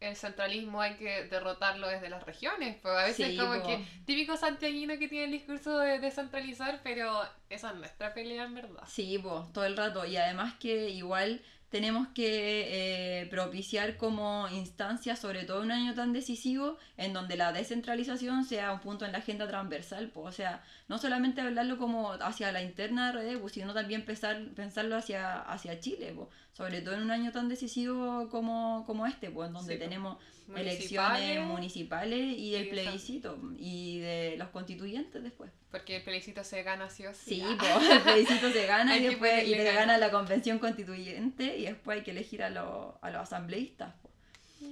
el 0.00 0.16
centralismo 0.16 0.80
hay 0.80 0.94
que 0.96 1.24
derrotarlo 1.24 1.86
desde 1.88 2.08
las 2.08 2.24
regiones, 2.24 2.76
pues 2.80 2.94
a 2.96 3.04
veces 3.04 3.26
Sí, 3.28 3.36
como 3.36 3.60
po. 3.60 3.66
que 3.66 3.84
típico 4.06 4.36
santiaguino 4.36 4.98
que 4.98 5.08
tiene 5.08 5.26
el 5.26 5.32
discurso 5.32 5.78
de 5.78 5.98
descentralizar, 5.98 6.80
pero 6.82 7.22
esa 7.50 7.70
es 7.70 7.76
nuestra 7.76 8.14
pelea 8.14 8.44
en 8.44 8.54
verdad. 8.54 8.82
Sí, 8.86 9.18
pues, 9.18 9.52
todo 9.52 9.64
el 9.66 9.76
rato. 9.76 10.06
Y 10.06 10.16
además 10.16 10.54
que 10.58 10.88
igual 10.90 11.42
tenemos 11.70 12.08
que 12.08 13.20
eh, 13.22 13.26
propiciar 13.26 13.96
como 13.96 14.48
instancia, 14.48 15.16
sobre 15.16 15.44
todo 15.44 15.58
en 15.58 15.66
un 15.66 15.72
año 15.72 15.94
tan 15.94 16.12
decisivo, 16.12 16.76
en 16.96 17.12
donde 17.12 17.36
la 17.36 17.52
descentralización 17.52 18.44
sea 18.44 18.72
un 18.72 18.80
punto 18.80 19.04
en 19.06 19.12
la 19.12 19.18
agenda 19.18 19.46
transversal. 19.46 20.10
O 20.14 20.32
sea, 20.32 20.62
no 20.90 20.98
solamente 20.98 21.40
hablarlo 21.40 21.78
como 21.78 22.12
hacia 22.14 22.50
la 22.50 22.60
interna 22.62 23.12
de 23.12 23.34
RD, 23.36 23.40
pues, 23.40 23.52
sino 23.52 23.72
también 23.72 24.04
pensar, 24.04 24.42
pensarlo 24.56 24.96
hacia, 24.96 25.40
hacia 25.40 25.78
Chile, 25.78 26.12
pues, 26.16 26.28
sobre 26.52 26.80
todo 26.82 26.96
en 26.96 27.02
un 27.02 27.12
año 27.12 27.30
tan 27.30 27.48
decisivo 27.48 28.28
como, 28.28 28.82
como 28.86 29.06
este, 29.06 29.30
pues, 29.30 29.46
en 29.46 29.52
donde 29.54 29.74
Sí, 29.74 29.78
pues. 29.78 29.88
tenemos 29.88 30.18
Municipales, 30.48 31.20
elecciones 31.22 31.46
municipales 31.48 32.38
y 32.38 32.54
el 32.56 32.68
plebiscito 32.70 33.38
y 33.56 34.00
de 34.00 34.34
los 34.36 34.48
constituyentes 34.48 35.22
después. 35.22 35.52
Porque 35.70 35.98
el 35.98 36.02
plebiscito 36.02 36.42
se 36.42 36.64
gana 36.64 36.90
sí 36.90 37.06
o 37.06 37.14
sí. 37.14 37.36
Sí, 37.36 37.42
Ah. 37.44 37.56
pues, 37.78 37.90
el 37.90 38.00
plebiscito 38.02 38.50
se 38.50 38.66
gana 38.74 38.98
y 38.98 39.02
después 39.04 39.46
y 39.46 39.54
gana 39.54 39.96
la 39.96 40.10
convención 40.10 40.58
constituyente 40.58 41.56
y 41.56 41.66
después 41.66 41.98
hay 41.98 42.02
que 42.04 42.10
elegir 42.10 42.42
a, 42.42 42.50
los- 42.50 42.94
a 43.00 43.10
los 43.10 43.22
asambleístas. 43.22 43.94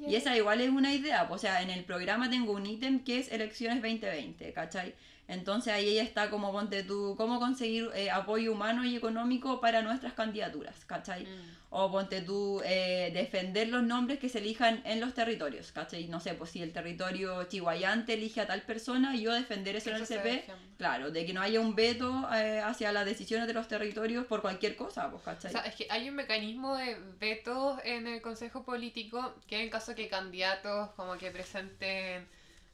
Y 0.06 0.16
esa 0.16 0.36
igual 0.36 0.60
es 0.60 0.68
una 0.70 0.92
idea, 0.92 1.26
o 1.30 1.38
sea, 1.38 1.62
en 1.62 1.70
el 1.70 1.84
programa 1.84 2.28
tengo 2.28 2.52
un 2.52 2.66
ítem 2.66 3.04
que 3.04 3.18
es 3.20 3.30
elecciones 3.32 3.80
2020, 3.80 4.52
¿cachai? 4.52 4.94
Entonces 5.28 5.74
ahí 5.74 5.88
ella 5.90 6.02
está 6.02 6.30
como 6.30 6.50
ponte 6.52 6.82
tú, 6.82 7.14
cómo 7.18 7.38
conseguir 7.38 7.90
eh, 7.94 8.10
apoyo 8.10 8.50
humano 8.50 8.82
y 8.86 8.96
económico 8.96 9.60
para 9.60 9.82
nuestras 9.82 10.14
candidaturas, 10.14 10.86
¿cachai? 10.86 11.24
Mm. 11.24 11.56
O 11.68 11.92
ponte 11.92 12.22
tú, 12.22 12.62
eh, 12.64 13.10
defender 13.12 13.68
los 13.68 13.82
nombres 13.82 14.18
que 14.18 14.30
se 14.30 14.38
elijan 14.38 14.80
en 14.86 15.00
los 15.00 15.12
territorios, 15.12 15.70
¿cachai? 15.70 16.08
No 16.08 16.18
sé, 16.18 16.32
pues 16.32 16.48
si 16.48 16.62
el 16.62 16.72
territorio 16.72 17.44
chihuayante 17.44 18.14
elige 18.14 18.40
a 18.40 18.46
tal 18.46 18.62
persona, 18.62 19.14
yo 19.16 19.34
defender 19.34 19.76
eso 19.76 19.90
en 19.90 19.96
el 19.96 20.06
CP, 20.06 20.46
claro, 20.78 21.10
de 21.10 21.26
que 21.26 21.34
no 21.34 21.42
haya 21.42 21.60
un 21.60 21.74
veto 21.74 22.26
eh, 22.34 22.60
hacia 22.60 22.90
las 22.90 23.04
decisiones 23.04 23.46
de 23.46 23.52
los 23.52 23.68
territorios 23.68 24.24
por 24.24 24.40
cualquier 24.40 24.76
cosa, 24.76 25.10
pues, 25.10 25.22
¿cachai? 25.24 25.50
O 25.50 25.52
sea, 25.52 25.66
es 25.66 25.74
que 25.74 25.86
hay 25.90 26.08
un 26.08 26.14
mecanismo 26.14 26.74
de 26.74 26.96
vetos 27.20 27.78
en 27.84 28.06
el 28.06 28.22
Consejo 28.22 28.64
Político 28.64 29.34
que 29.46 29.62
en 29.62 29.68
caso 29.68 29.94
que 29.94 30.08
candidatos 30.08 30.88
como 30.92 31.18
que 31.18 31.30
presenten, 31.30 32.26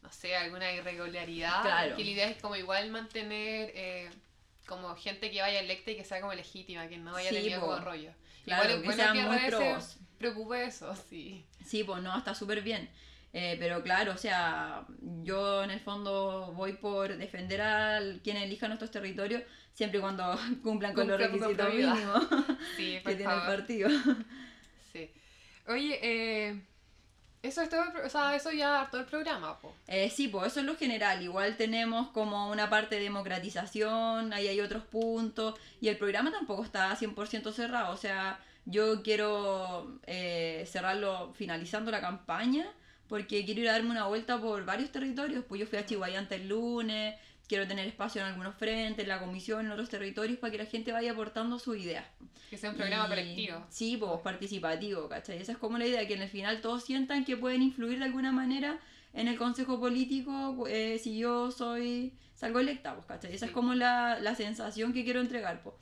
no 0.04 0.12
sé, 0.12 0.36
alguna 0.36 0.70
irregularidad, 0.72 1.62
Claro. 1.62 1.96
que 1.96 2.04
la 2.04 2.10
idea 2.10 2.28
es 2.28 2.40
como 2.40 2.54
igual 2.56 2.90
mantener 2.90 3.72
eh, 3.74 4.10
como 4.66 4.94
gente 4.94 5.30
que 5.30 5.40
vaya 5.40 5.58
electa 5.60 5.90
y 5.90 5.96
que 5.96 6.04
sea 6.04 6.20
como 6.20 6.32
legítima, 6.34 6.86
que 6.88 6.98
no 6.98 7.16
haya 7.16 7.30
Sí, 7.30 7.36
tenido 7.36 7.60
como 7.62 7.76
rollo. 7.78 8.12
Claro, 8.44 8.64
igual 8.64 8.80
que 8.82 8.86
bueno 8.86 9.02
sean 9.14 9.28
muy 9.28 9.38
pros. 9.48 9.96
preocupe 10.18 10.64
eso, 10.64 10.94
sí. 11.08 11.44
Sí, 11.64 11.82
pues 11.84 12.02
no, 12.02 12.16
está 12.16 12.34
súper 12.34 12.60
bien. 12.62 12.88
Eh, 13.32 13.56
pero 13.58 13.82
claro, 13.82 14.12
o 14.12 14.16
sea, 14.16 14.86
yo 15.24 15.64
en 15.64 15.70
el 15.70 15.80
fondo 15.80 16.52
voy 16.54 16.74
por 16.74 17.16
defender 17.16 17.60
a 17.62 17.98
quienes 18.22 18.44
elijan 18.44 18.68
nuestros 18.68 18.92
territorios 18.92 19.42
siempre 19.72 19.98
y 19.98 20.02
cuando 20.02 20.38
cumplan 20.62 20.94
con 20.94 21.08
los 21.08 21.18
requisitos 21.18 21.74
mínimos 21.74 22.28
Sí, 22.76 22.92
que 22.96 23.00
por 23.02 23.16
tiene 23.16 23.32
el 23.32 23.40
favor. 23.40 23.56
partido. 23.56 23.88
Sí. 24.92 25.10
Oye, 25.66 25.98
eh, 26.02 26.62
eso 27.44 27.60
es 27.60 27.68
todo, 27.68 27.82
o 28.02 28.08
sea, 28.08 28.34
eso 28.34 28.50
ya 28.52 28.88
todo 28.90 29.02
el 29.02 29.06
programa, 29.06 29.58
po. 29.58 29.74
Eh, 29.86 30.08
sí, 30.08 30.28
pues 30.28 30.46
eso 30.46 30.60
es 30.60 30.66
lo 30.66 30.76
general. 30.76 31.22
Igual 31.22 31.58
tenemos 31.58 32.08
como 32.08 32.50
una 32.50 32.70
parte 32.70 32.94
de 32.94 33.02
democratización, 33.02 34.32
ahí 34.32 34.48
hay 34.48 34.60
otros 34.62 34.82
puntos. 34.84 35.54
Y 35.78 35.88
el 35.88 35.98
programa 35.98 36.32
tampoco 36.32 36.64
está 36.64 36.96
100% 36.96 37.52
cerrado. 37.52 37.92
O 37.92 37.98
sea, 37.98 38.40
yo 38.64 39.02
quiero 39.02 40.00
eh, 40.06 40.64
cerrarlo 40.66 41.34
finalizando 41.34 41.90
la 41.90 42.00
campaña 42.00 42.66
porque 43.08 43.44
quiero 43.44 43.60
ir 43.60 43.68
a 43.68 43.72
darme 43.72 43.90
una 43.90 44.06
vuelta 44.06 44.40
por 44.40 44.64
varios 44.64 44.90
territorios. 44.90 45.44
Pues 45.46 45.60
yo 45.60 45.66
fui 45.66 45.78
a 45.78 45.84
Chihuayante 45.84 46.36
el 46.36 46.48
lunes, 46.48 47.14
quiero 47.48 47.66
tener 47.68 47.86
espacio 47.86 48.20
en 48.22 48.28
algunos 48.28 48.54
frentes, 48.56 49.02
en 49.02 49.08
la 49.08 49.20
comisión, 49.20 49.66
en 49.66 49.72
otros 49.72 49.88
territorios, 49.88 50.38
para 50.38 50.50
que 50.50 50.58
la 50.58 50.66
gente 50.66 50.92
vaya 50.92 51.12
aportando 51.12 51.58
sus 51.58 51.76
ideas. 51.76 52.04
Que 52.50 52.56
sea 52.58 52.70
un 52.70 52.76
programa 52.76 53.06
Y- 53.06 53.08
colectivo. 53.08 53.66
Sí, 53.70 53.96
pues 53.96 54.20
participativo, 54.22 55.08
¿cachai? 55.08 55.38
Esa 55.40 55.52
es 55.52 55.58
como 55.58 55.78
la 55.78 55.86
idea, 55.86 56.06
que 56.06 56.14
en 56.14 56.22
el 56.22 56.28
final 56.28 56.60
todos 56.60 56.84
sientan 56.84 57.24
que 57.24 57.36
pueden 57.36 57.62
influir 57.62 57.98
de 57.98 58.04
alguna 58.04 58.32
manera 58.32 58.78
en 59.12 59.28
el 59.28 59.36
consejo 59.36 59.78
político 59.80 60.66
eh, 60.68 60.98
si 61.02 61.18
yo 61.18 61.50
soy 61.50 62.12
salgo 62.34 62.58
electa, 62.60 62.94
pues, 62.94 63.06
¿cachai? 63.06 63.30
Esa 63.34 63.46
Sí. 63.46 63.50
es 63.50 63.54
como 63.54 63.74
la, 63.74 64.18
la 64.20 64.34
sensación 64.34 64.92
que 64.92 65.04
quiero 65.04 65.20
entregar, 65.20 65.62
pues. 65.62 65.76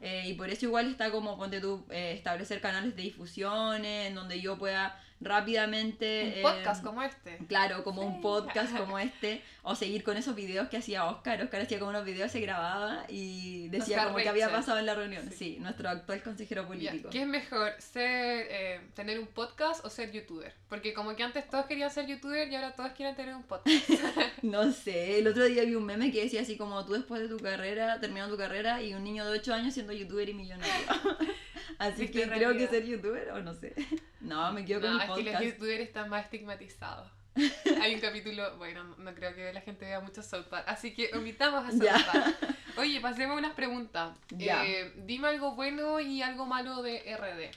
Eh, 0.00 0.24
y 0.28 0.34
por 0.34 0.48
eso 0.48 0.64
igual 0.66 0.88
está 0.90 1.10
como, 1.10 1.36
ponte 1.36 1.60
tú, 1.60 1.84
eh, 1.90 2.12
establecer 2.16 2.60
canales 2.60 2.94
de 2.94 3.02
difusiones 3.02 4.06
en 4.08 4.14
donde 4.14 4.40
yo 4.40 4.56
pueda 4.56 4.96
rápidamente... 5.20 6.34
Un 6.36 6.42
podcast 6.42 6.82
eh, 6.82 6.86
como 6.86 7.02
este. 7.02 7.38
Claro, 7.48 7.84
como 7.84 8.02
un 8.02 8.20
podcast 8.20 8.76
como 8.76 8.98
este, 8.98 9.42
o 9.62 9.74
seguir 9.74 10.04
con 10.04 10.16
esos 10.16 10.34
videos 10.34 10.68
que 10.68 10.76
hacía 10.76 11.06
Oscar. 11.06 11.42
Oscar 11.42 11.62
hacía 11.62 11.78
como 11.78 11.90
unos 11.90 12.04
videos, 12.04 12.30
se 12.30 12.40
grababa 12.40 13.04
y 13.08 13.68
decía 13.68 13.96
Oscar 13.96 14.12
como 14.12 14.18
que 14.18 14.28
había 14.28 14.50
pasado 14.50 14.78
en 14.78 14.86
la 14.86 14.94
reunión. 14.94 15.28
Sí. 15.30 15.48
Sí, 15.48 15.56
nuestro 15.60 15.88
actual 15.88 16.22
consejero 16.22 16.66
político. 16.66 17.10
¿Qué 17.10 17.22
es 17.22 17.26
mejor, 17.26 17.72
ser, 17.78 18.46
eh, 18.50 18.80
tener 18.94 19.18
un 19.18 19.26
podcast 19.26 19.84
o 19.84 19.88
ser 19.88 20.12
youtuber? 20.12 20.52
Porque 20.68 20.92
como 20.92 21.16
que 21.16 21.22
antes 21.22 21.48
todos 21.48 21.66
querían 21.66 21.90
ser 21.90 22.06
youtuber 22.06 22.48
y 22.48 22.54
ahora 22.54 22.72
todos 22.72 22.92
quieren 22.92 23.16
tener 23.16 23.34
un 23.34 23.44
podcast. 23.44 23.68
No 24.42 24.72
sé, 24.72 25.18
el 25.18 25.26
otro 25.26 25.44
día 25.44 25.64
vi 25.64 25.74
un 25.74 25.84
meme 25.84 26.12
que 26.12 26.22
decía 26.22 26.42
así 26.42 26.56
como 26.56 26.84
tú 26.84 26.92
después 26.92 27.20
de 27.20 27.28
tu 27.28 27.38
carrera, 27.38 27.98
terminando 28.00 28.34
tu 28.34 28.38
carrera 28.40 28.82
y 28.82 28.94
un 28.94 29.02
niño 29.02 29.24
de 29.24 29.38
8 29.38 29.54
años 29.54 29.74
siendo 29.74 29.92
youtuber 29.92 30.28
y 30.28 30.34
millonario. 30.34 30.86
así 31.78 32.08
que 32.08 32.28
creo 32.28 32.52
que 32.52 32.68
ser 32.68 32.84
youtuber 32.84 33.30
o 33.30 33.40
no 33.40 33.54
sé. 33.54 33.74
No, 34.20 34.52
me 34.52 34.64
quedo 34.64 34.80
con 34.80 34.90
no, 34.90 34.96
el 34.96 35.02
es 35.02 35.06
que 35.16 35.22
los 35.22 35.32
podcast. 35.34 35.44
youtubers 35.44 35.80
están 35.80 36.08
más 36.08 36.24
estigmatizados. 36.24 37.10
Hay 37.82 37.94
un 37.94 38.00
capítulo, 38.00 38.56
bueno, 38.56 38.82
no 38.98 39.14
creo 39.14 39.34
que 39.34 39.52
la 39.52 39.60
gente 39.60 39.84
vea 39.86 40.00
mucho 40.00 40.22
South 40.22 40.46
Park, 40.50 40.64
así 40.66 40.92
que 40.92 41.10
omitamos 41.14 41.64
a 41.64 41.70
South 41.70 41.82
Ya. 41.82 42.06
Park. 42.12 42.36
Oye, 42.78 43.00
pasemos 43.00 43.36
a 43.36 43.38
unas 43.38 43.52
preguntas. 43.54 44.16
Ya. 44.30 44.64
Eh, 44.66 44.92
dime 45.04 45.28
algo 45.28 45.54
bueno 45.54 46.00
y 46.00 46.22
algo 46.22 46.46
malo 46.46 46.82
de 46.82 46.98
RD. 47.16 47.56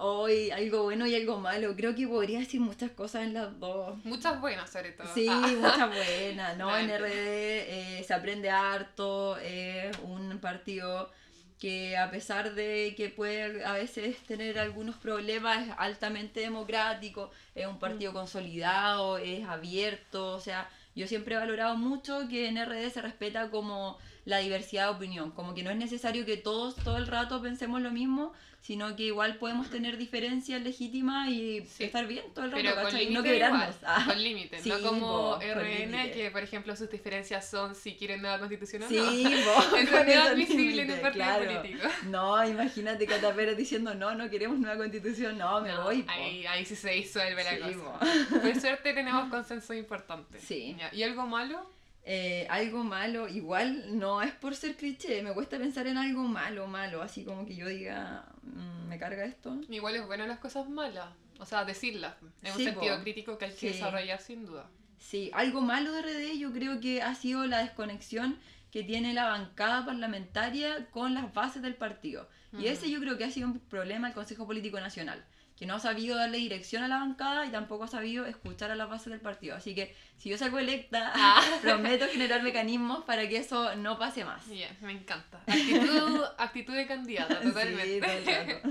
Hoy 0.00 0.52
algo 0.52 0.84
bueno 0.84 1.06
y 1.08 1.14
algo 1.16 1.40
malo. 1.40 1.74
Creo 1.74 1.92
que 1.96 2.06
podría 2.06 2.38
decir 2.38 2.60
muchas 2.60 2.92
cosas 2.92 3.24
en 3.24 3.34
las 3.34 3.58
dos. 3.58 3.96
Muchas 4.04 4.40
buenas, 4.40 4.70
sobre 4.70 4.92
todo. 4.92 5.12
Sí, 5.12 5.26
Ah. 5.28 5.40
muchas 5.56 5.88
buenas, 5.94 6.56
¿no? 6.56 6.76
En 6.76 6.86
Vale. 6.88 6.98
RD 6.98 7.08
eh, 7.10 8.04
se 8.06 8.14
aprende 8.14 8.48
harto, 8.48 9.36
es 9.38 9.96
un 10.04 10.38
partido 10.38 11.10
que 11.58 11.96
a 11.96 12.10
pesar 12.10 12.54
de 12.54 12.94
que 12.96 13.08
puede 13.08 13.64
a 13.64 13.72
veces 13.72 14.16
tener 14.26 14.58
algunos 14.58 14.96
problemas, 14.96 15.66
es 15.68 15.74
altamente 15.78 16.40
democrático, 16.40 17.30
es 17.54 17.66
un 17.66 17.78
partido 17.78 18.12
consolidado, 18.12 19.18
es 19.18 19.44
abierto, 19.44 20.34
o 20.34 20.40
sea, 20.40 20.68
yo 20.94 21.06
siempre 21.06 21.34
he 21.34 21.38
valorado 21.38 21.76
mucho 21.76 22.28
que 22.28 22.48
en 22.48 22.64
RD 22.64 22.90
se 22.90 23.02
respeta 23.02 23.50
como 23.50 23.98
la 24.28 24.38
diversidad 24.38 24.84
de 24.90 24.96
opinión, 24.96 25.30
como 25.30 25.54
que 25.54 25.62
no 25.62 25.70
es 25.70 25.76
necesario 25.76 26.26
que 26.26 26.36
todos 26.36 26.76
todo 26.76 26.98
el 26.98 27.06
rato 27.06 27.40
pensemos 27.40 27.80
lo 27.80 27.90
mismo, 27.90 28.34
sino 28.60 28.94
que 28.94 29.04
igual 29.04 29.36
podemos 29.38 29.70
tener 29.70 29.96
diferencias 29.96 30.60
legítimas 30.60 31.30
y 31.30 31.64
Sí. 31.64 31.84
estar 31.84 32.06
bien 32.06 32.24
todo 32.34 32.44
el 32.44 32.50
rato, 32.52 32.62
Pero 32.62 32.82
con. 32.82 33.00
Y 33.00 33.06
no 33.10 33.22
quebrarnos. 33.22 33.76
Ah. 33.86 34.04
con 34.06 34.22
límite, 34.22 34.60
Sí, 34.60 34.68
no 34.68 34.80
como 34.82 35.30
con 35.38 35.42
RN 35.42 36.10
que 36.12 36.30
por 36.30 36.42
ejemplo 36.42 36.76
sus 36.76 36.90
diferencias 36.90 37.48
son 37.48 37.74
si 37.74 37.94
quieren 37.94 38.20
nueva 38.20 38.38
constitución 38.38 38.82
o 38.82 38.88
Sí, 38.88 38.96
no. 39.24 39.54
con 39.70 39.84
no 39.84 39.98
es 39.98 40.08
esos 40.08 40.26
admisible 40.26 40.62
en 40.62 40.68
un 40.68 40.76
límites, 40.76 41.00
partido 41.00 41.24
claro. 41.24 41.60
político. 41.62 41.88
No, 42.08 42.46
imagínate 42.46 43.06
Cata 43.06 43.32
Pérez 43.32 43.56
diciendo 43.56 43.94
no, 43.94 44.14
no 44.14 44.28
queremos 44.28 44.58
nueva 44.58 44.76
constitución, 44.76 45.38
no, 45.38 45.60
me 45.62 45.70
No, 45.70 45.84
voy. 45.84 46.04
ahí, 46.06 46.44
ahí 46.44 46.66
sí 46.66 46.76
se 46.76 46.90
disuelve 46.90 47.42
la 47.44 47.52
Sí, 47.68 47.74
cosa. 47.74 48.40
Por 48.42 48.60
suerte 48.60 48.92
tenemos 48.92 49.28
consenso 49.30 49.72
importante. 49.72 50.38
Sí. 50.40 50.76
¿Y 50.92 51.02
algo 51.02 51.24
malo? 51.26 51.77
Eh, 52.10 52.46
algo 52.48 52.84
malo, 52.84 53.28
igual 53.28 53.98
no 53.98 54.22
es 54.22 54.32
por 54.32 54.54
ser 54.56 54.76
cliché, 54.76 55.22
me 55.22 55.34
cuesta 55.34 55.58
pensar 55.58 55.86
en 55.86 55.98
algo 55.98 56.22
malo, 56.22 56.66
malo, 56.66 57.02
así 57.02 57.22
como 57.22 57.44
que 57.44 57.54
yo 57.54 57.68
diga, 57.68 58.24
mm, 58.44 58.88
me 58.88 58.98
carga 58.98 59.26
esto. 59.26 59.60
Igual 59.68 59.96
es 59.96 60.06
bueno 60.06 60.26
las 60.26 60.38
cosas 60.38 60.66
malas. 60.70 61.10
O 61.38 61.44
sea, 61.44 61.66
decirlas. 61.66 62.14
En 62.42 62.52
un 62.52 62.56
Sí, 62.58 62.64
sentido 62.64 62.96
po. 62.96 63.02
crítico 63.02 63.36
que 63.36 63.44
hay 63.44 63.50
que 63.50 63.58
Sí. 63.58 63.66
desarrollar 63.68 64.22
sin 64.22 64.46
duda. 64.46 64.70
Sí, 64.96 65.30
algo 65.34 65.60
malo 65.60 65.92
de 65.92 66.00
RD 66.00 66.38
yo 66.38 66.50
creo 66.50 66.80
que 66.80 67.02
ha 67.02 67.14
sido 67.14 67.44
la 67.46 67.58
desconexión 67.58 68.38
que 68.72 68.82
tiene 68.84 69.12
la 69.12 69.26
bancada 69.26 69.84
parlamentaria 69.84 70.86
con 70.90 71.12
las 71.12 71.34
bases 71.34 71.60
del 71.60 71.74
partido. 71.74 72.26
Y 72.58 72.68
ese 72.68 72.90
yo 72.90 73.00
creo 73.00 73.18
que 73.18 73.24
ha 73.24 73.30
sido 73.30 73.48
un 73.48 73.58
problema 73.60 74.06
del 74.08 74.14
Consejo 74.14 74.46
Político 74.46 74.80
Nacional. 74.80 75.22
Que 75.58 75.66
no 75.66 75.74
ha 75.74 75.80
sabido 75.80 76.16
darle 76.16 76.38
dirección 76.38 76.82
a 76.84 76.88
la 76.88 76.98
bancada 76.98 77.44
y 77.44 77.50
tampoco 77.50 77.84
ha 77.84 77.88
sabido 77.88 78.26
escuchar 78.26 78.70
a 78.70 78.76
la 78.76 78.86
base 78.86 79.10
del 79.10 79.20
partido. 79.20 79.56
Así 79.56 79.74
que 79.74 79.94
si 80.16 80.28
yo 80.28 80.38
salgo 80.38 80.58
electa, 80.58 81.12
Ah. 81.16 81.42
prometo 81.62 82.06
generar 82.06 82.42
mecanismos 82.42 83.04
para 83.04 83.28
que 83.28 83.38
eso 83.38 83.74
no 83.76 83.98
pase 83.98 84.24
más. 84.24 84.48
Bien, 84.48 84.70
me 84.80 84.92
encanta. 84.92 85.42
Actitud, 85.46 86.22
actitud 86.38 86.74
de 86.74 86.86
candidata, 86.86 87.40
totalmente. 87.40 88.62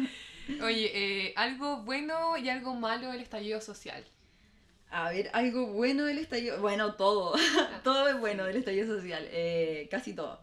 Oye, 0.64 0.92
eh, 1.28 1.34
algo 1.36 1.84
bueno 1.84 2.38
y 2.38 2.48
algo 2.48 2.74
malo 2.74 3.12
del 3.12 3.20
estallido 3.22 3.60
social. 3.60 4.06
A 4.90 5.10
ver, 5.12 5.30
algo 5.34 5.68
bueno 5.68 6.06
del 6.06 6.20
estallido. 6.20 6.62
Bueno, 6.62 6.94
todo. 6.96 7.36
todo 7.84 8.08
es 8.08 8.18
bueno 8.18 8.46
del 8.46 8.56
estallido 8.56 8.88
social. 8.88 9.28
eh, 9.30 9.90
casi 9.92 10.14
todo. 10.14 10.42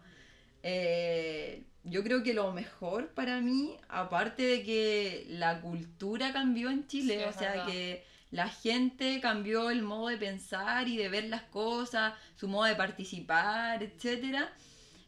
Eh, 0.61 1.63
yo 1.85 2.03
creo 2.03 2.23
que 2.23 2.33
lo 2.33 2.51
mejor 2.51 3.09
para 3.09 3.39
mí, 3.41 3.77
aparte 3.89 4.43
de 4.43 4.63
que 4.63 5.25
la 5.29 5.61
cultura 5.61 6.33
cambió 6.33 6.69
en 6.69 6.85
Chile, 6.87 7.19
Sí, 7.23 7.29
o 7.29 7.39
sea, 7.39 7.51
verdad. 7.51 7.67
que 7.67 8.05
la 8.31 8.49
gente 8.49 9.21
cambió 9.21 9.69
el 9.69 9.81
modo 9.81 10.09
de 10.09 10.17
pensar 10.17 10.87
y 10.87 10.97
de 10.97 11.07
ver 11.09 11.25
las 11.25 11.43
cosas, 11.43 12.13
su 12.35 12.47
modo 12.47 12.65
de 12.65 12.75
participar, 12.75 13.81
etcétera. 13.83 14.51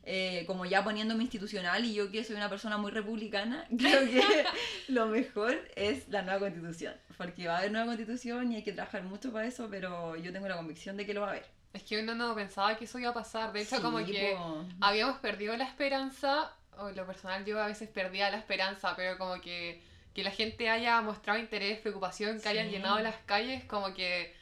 Eh, 0.09 0.45
como 0.47 0.63
ya 0.65 0.85
poniéndome 0.85 1.23
institucional 1.23 1.83
y 1.83 1.93
yo 1.93 2.09
que 2.09 2.23
soy 2.23 2.37
una 2.37 2.47
persona 2.49 2.77
muy 2.77 2.91
republicana, 2.91 3.65
creo 3.77 4.05
que 4.09 4.23
lo 4.87 5.07
mejor 5.07 5.53
es 5.75 6.07
la 6.07 6.21
nueva 6.21 6.39
constitución, 6.39 6.93
porque 7.17 7.45
va 7.47 7.55
a 7.55 7.57
haber 7.59 7.71
nueva 7.71 7.87
constitución 7.87 8.51
y 8.53 8.55
hay 8.57 8.63
que 8.63 8.71
trabajar 8.71 9.03
mucho 9.03 9.33
para 9.33 9.47
eso, 9.47 9.67
pero 9.69 10.15
yo 10.15 10.31
tengo 10.31 10.47
la 10.47 10.55
convicción 10.55 10.95
de 10.95 11.05
que 11.05 11.13
lo 11.13 11.21
va 11.21 11.27
a 11.27 11.31
haber. 11.31 11.45
Es 11.73 11.83
que 11.83 12.01
uno 12.01 12.15
no 12.15 12.33
pensaba 12.35 12.77
que 12.77 12.85
eso 12.85 12.97
iba 12.99 13.09
a 13.09 13.13
pasar. 13.13 13.51
De 13.51 13.61
hecho, 13.63 13.75
Sí, 13.75 13.81
como 13.81 13.97
que 14.05 14.33
po. 14.37 14.65
habíamos 14.79 15.17
perdido 15.19 15.57
la 15.57 15.65
esperanza, 15.65 16.53
o 16.79 16.89
en 16.89 16.95
lo 16.95 17.05
personal 17.05 17.45
yo 17.45 17.61
a 17.61 17.67
veces 17.67 17.89
perdía 17.89 18.29
la 18.29 18.37
esperanza, 18.37 18.95
pero 18.95 19.17
como 19.17 19.39
que, 19.41 19.81
que 20.13 20.23
la 20.23 20.31
gente 20.31 20.69
haya 20.69 21.01
mostrado 21.01 21.39
interés, 21.39 21.79
preocupación, 21.79 22.39
que 22.41 22.49
hayan 22.49 22.67
Sí. 22.67 22.73
llenado 22.73 22.99
las 22.99 23.15
calles, 23.25 23.63
como 23.65 23.93
que 23.93 24.33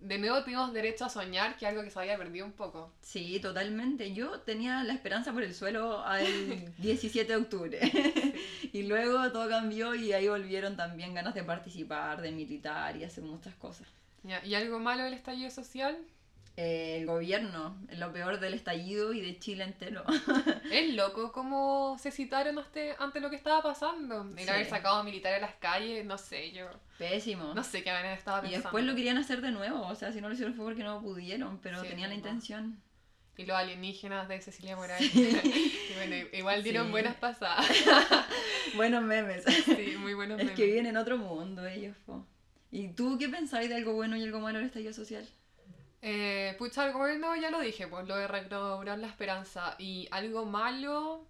de 0.00 0.16
nuevo 0.18 0.42
tuvimos 0.42 0.72
derecho 0.72 1.04
a 1.04 1.08
soñar, 1.10 1.56
que 1.58 1.66
algo 1.66 1.82
que 1.82 1.90
se 1.90 1.98
había 1.98 2.16
perdido 2.16 2.46
un 2.46 2.52
poco. 2.52 2.90
Sí, 3.02 3.38
totalmente. 3.38 4.14
Yo 4.14 4.40
tenía 4.40 4.82
la 4.82 4.94
esperanza 4.94 5.30
por 5.32 5.42
el 5.42 5.54
suelo 5.54 6.02
al 6.04 6.24
17 6.78 7.30
de 7.30 7.36
octubre. 7.36 7.78
y 8.72 8.82
luego 8.84 9.30
todo 9.30 9.48
cambió 9.48 9.94
y 9.94 10.12
ahí 10.14 10.26
volvieron 10.28 10.76
también 10.76 11.12
ganas 11.12 11.34
de 11.34 11.44
participar, 11.44 12.22
de 12.22 12.30
militar 12.32 12.96
y 12.96 13.04
hacer 13.04 13.24
muchas 13.24 13.54
cosas. 13.56 13.86
¿Y 14.44 14.54
algo 14.54 14.78
malo 14.78 15.02
del 15.04 15.14
estallido 15.14 15.50
social? 15.50 15.98
Eh, 16.62 16.98
el 16.98 17.06
gobierno, 17.06 17.74
lo 17.96 18.12
peor 18.12 18.38
del 18.38 18.52
estallido 18.52 19.14
y 19.14 19.22
de 19.22 19.38
Chile 19.38 19.64
entero. 19.64 20.04
Es 20.70 20.92
loco 20.94 21.32
cómo 21.32 21.96
se 21.98 22.10
citaron 22.10 22.58
ante, 22.58 22.94
ante 22.98 23.20
lo 23.20 23.30
que 23.30 23.36
estaba 23.36 23.62
pasando. 23.62 24.30
El 24.36 24.44
Sí. 24.44 24.50
haber 24.50 24.68
sacado 24.68 25.02
militares 25.02 25.38
a 25.38 25.46
las 25.46 25.54
calles, 25.54 26.04
no 26.04 26.18
sé, 26.18 26.52
yo 26.52 26.66
Pésimo. 26.98 27.54
no 27.54 27.64
sé 27.64 27.82
qué 27.82 27.90
manera 27.92 28.12
estaba 28.14 28.38
y 28.38 28.42
pensando. 28.42 28.64
después 28.64 28.84
lo 28.84 28.94
querían 28.94 29.16
hacer 29.16 29.40
de 29.40 29.52
nuevo, 29.52 29.86
o 29.86 29.94
sea, 29.94 30.12
si 30.12 30.20
no 30.20 30.28
lo 30.28 30.34
hicieron 30.34 30.54
fue 30.54 30.66
porque 30.66 30.82
no 30.84 31.00
pudieron, 31.00 31.58
pero 31.62 31.80
Sí, 31.82 31.88
tenían 31.88 32.10
la 32.10 32.16
intención. 32.16 32.82
Y 33.38 33.46
los 33.46 33.56
alienígenas 33.56 34.28
de 34.28 34.38
Cecilia 34.42 34.76
Morales. 34.76 35.10
Sí. 35.10 35.30
Y 35.90 35.94
bueno, 35.94 36.28
igual 36.34 36.62
dieron 36.62 36.86
Sí. 36.86 36.90
buenas 36.92 37.16
pasadas. 37.16 37.66
Buenos 38.76 39.02
memes. 39.02 39.44
Sí, 39.64 39.94
muy 39.98 40.14
buenos 40.14 40.38
es 40.38 40.44
memes. 40.44 40.56
que 40.56 40.66
viven 40.66 40.86
en 40.86 40.96
otro 40.98 41.16
mundo 41.16 41.66
ellos. 41.66 41.96
po. 42.06 42.24
¿Y 42.70 42.88
tú 42.88 43.16
qué 43.18 43.28
pensáis 43.28 43.68
de 43.68 43.74
algo 43.76 43.94
bueno 43.94 44.16
y 44.16 44.22
algo 44.22 44.40
malo 44.40 44.58
del 44.58 44.66
estallido 44.68 44.92
social? 44.92 45.26
Eh, 46.02 46.54
pucha, 46.58 46.84
algo 46.84 47.00
bueno 47.00 47.36
ya 47.36 47.50
lo 47.50 47.60
dije, 47.60 47.86
pues 47.86 48.06
lo 48.08 48.16
de 48.16 48.28
la 48.96 49.06
esperanza. 49.06 49.74
Y 49.78 50.08
algo 50.10 50.46
malo. 50.46 51.26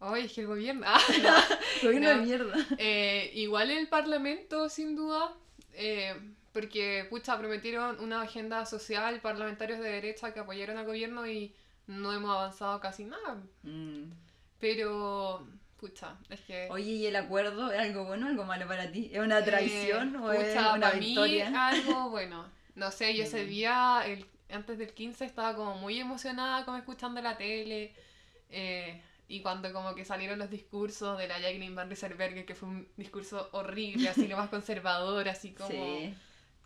Ay, 0.00 0.26
es 0.26 0.32
que 0.32 0.42
el 0.42 0.46
gobierno. 0.48 0.86
Ah, 0.86 1.00
Gobierno 1.82 2.08
No. 2.12 2.18
de 2.20 2.26
mierda. 2.26 2.54
eh, 2.78 3.30
igual 3.34 3.70
el 3.70 3.88
parlamento, 3.88 4.68
sin 4.68 4.94
duda. 4.96 5.32
eh, 5.72 6.14
porque, 6.52 7.04
pucha, 7.10 7.36
prometieron 7.36 7.98
una 7.98 8.22
agenda 8.22 8.64
social, 8.64 9.20
parlamentarios 9.20 9.80
de 9.80 9.88
derecha 9.90 10.32
que 10.32 10.38
apoyaron 10.38 10.76
al 10.78 10.86
gobierno 10.86 11.26
y 11.26 11.52
no 11.88 12.12
hemos 12.12 12.30
avanzado 12.30 12.78
casi 12.78 13.04
nada. 13.04 13.42
Mm. 13.64 14.04
Pero, 14.60 15.44
pucha, 15.80 16.16
es 16.30 16.40
que. 16.42 16.68
Oye, 16.70 16.92
¿y 16.92 17.06
el 17.06 17.16
acuerdo 17.16 17.72
es 17.72 17.80
algo 17.80 18.04
bueno 18.04 18.26
o 18.26 18.28
algo 18.28 18.44
malo 18.44 18.68
para 18.68 18.88
ti? 18.92 19.10
¿Es 19.12 19.18
una 19.20 19.42
traición 19.44 20.14
Eh, 20.14 20.18
o 20.18 20.32
es 20.32 20.54
una 20.56 20.80
pa' 20.80 20.92
mí, 20.94 21.06
victoria? 21.06 21.68
algo 21.68 22.10
bueno. 22.10 22.46
No 22.74 22.90
sé, 22.90 23.14
yo 23.16 23.24
ese 23.24 23.44
Mm. 23.44 23.48
día, 23.48 24.02
el, 24.06 24.26
antes 24.50 24.78
del 24.78 24.92
15, 24.94 25.24
estaba 25.24 25.54
como 25.56 25.76
muy 25.76 25.98
emocionada 26.00 26.64
como 26.64 26.76
escuchando 26.76 27.20
la 27.22 27.36
tele. 27.36 27.94
eh, 28.50 29.02
y 29.28 29.40
cuando 29.40 29.72
como 29.72 29.94
que 29.94 30.04
salieron 30.04 30.38
los 30.38 30.50
discursos 30.50 31.18
de 31.18 31.26
la 31.28 31.38
Jacqueline 31.40 31.74
Van 31.74 31.88
Rieselbergher, 31.88 32.44
que 32.46 32.54
fue 32.54 32.68
un 32.68 32.88
discurso 32.96 33.48
horrible, 33.52 34.08
así 34.08 34.28
lo 34.28 34.36
más 34.36 34.50
conservador, 34.50 35.28
así 35.28 35.52
como 35.54 35.70
Sí. 35.70 36.14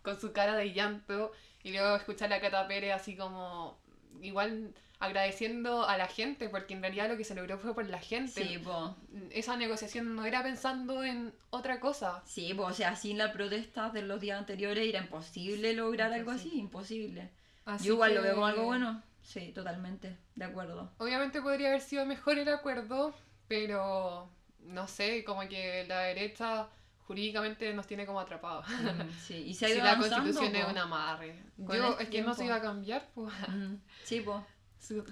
con 0.03 0.19
su 0.19 0.31
cara 0.33 0.55
de 0.55 0.73
llanto. 0.73 1.31
Y 1.63 1.71
luego 1.71 1.95
escuchar 1.95 2.27
a 2.31 2.35
la 2.37 2.41
Cata 2.41 2.67
Pérez 2.67 2.93
así 2.93 3.15
como 3.15 3.79
igual 4.21 4.73
agradeciendo 4.99 5.87
a 5.87 5.97
la 5.97 6.07
gente, 6.07 6.49
porque 6.49 6.73
en 6.73 6.81
realidad 6.81 7.09
lo 7.09 7.17
que 7.17 7.23
se 7.23 7.33
logró 7.35 7.57
fue 7.57 7.73
por 7.73 7.87
la 7.87 7.99
gente. 7.99 8.45
Sí, 8.45 8.57
po. 8.57 8.95
Esa 9.31 9.55
negociación 9.55 10.15
no 10.15 10.25
era 10.25 10.43
pensando 10.43 11.03
en 11.03 11.33
otra 11.49 11.79
cosa. 11.79 12.21
Sí, 12.25 12.53
po, 12.53 12.63
o 12.65 12.73
sea, 12.73 12.95
sin 12.95 13.17
las 13.17 13.31
protestas 13.31 13.93
de 13.93 14.01
los 14.01 14.19
días 14.19 14.37
anteriores 14.37 14.87
era 14.87 14.99
imposible 14.99 15.73
lograr 15.73 16.11
algo 16.13 16.31
así, 16.31 16.51
imposible. 16.59 17.29
Así 17.65 17.87
Yo 17.87 17.93
igual 17.93 18.13
lo 18.15 18.21
que- 18.21 18.27
veo 18.27 18.35
como 18.35 18.47
algo 18.47 18.63
bueno. 18.65 19.01
Sí, 19.21 19.51
totalmente, 19.53 20.17
de 20.35 20.45
acuerdo. 20.45 20.91
Obviamente 20.97 21.41
podría 21.41 21.69
haber 21.69 21.81
sido 21.81 22.05
mejor 22.05 22.37
el 22.39 22.49
acuerdo, 22.49 23.13
pero 23.47 24.29
no 24.61 24.87
sé, 24.87 25.23
como 25.23 25.47
que 25.47 25.85
la 25.87 25.99
derecha 26.01 26.67
jurídicamente 27.05 27.73
nos 27.73 27.87
tiene 27.87 28.05
como 28.05 28.19
atrapados. 28.19 28.65
Mm, 28.67 29.09
sí, 29.27 29.35
y 29.47 29.53
se 29.53 29.65
ha 29.65 29.69
Si 29.69 29.75
ido 29.75 29.83
la 29.83 29.91
avanzando, 29.91 30.23
constitución 30.25 30.55
es 30.55 30.65
po. 30.65 30.71
un 30.71 30.77
amarre. 30.77 31.35
Yo, 31.57 31.99
es 31.99 32.09
que 32.09 32.21
no 32.21 32.33
se 32.33 32.45
iba 32.45 32.55
a 32.55 32.61
cambiar, 32.61 33.07
pues. 33.13 33.33
Mm, 33.47 33.75
Sí, 34.03 34.21
po. 34.21 34.43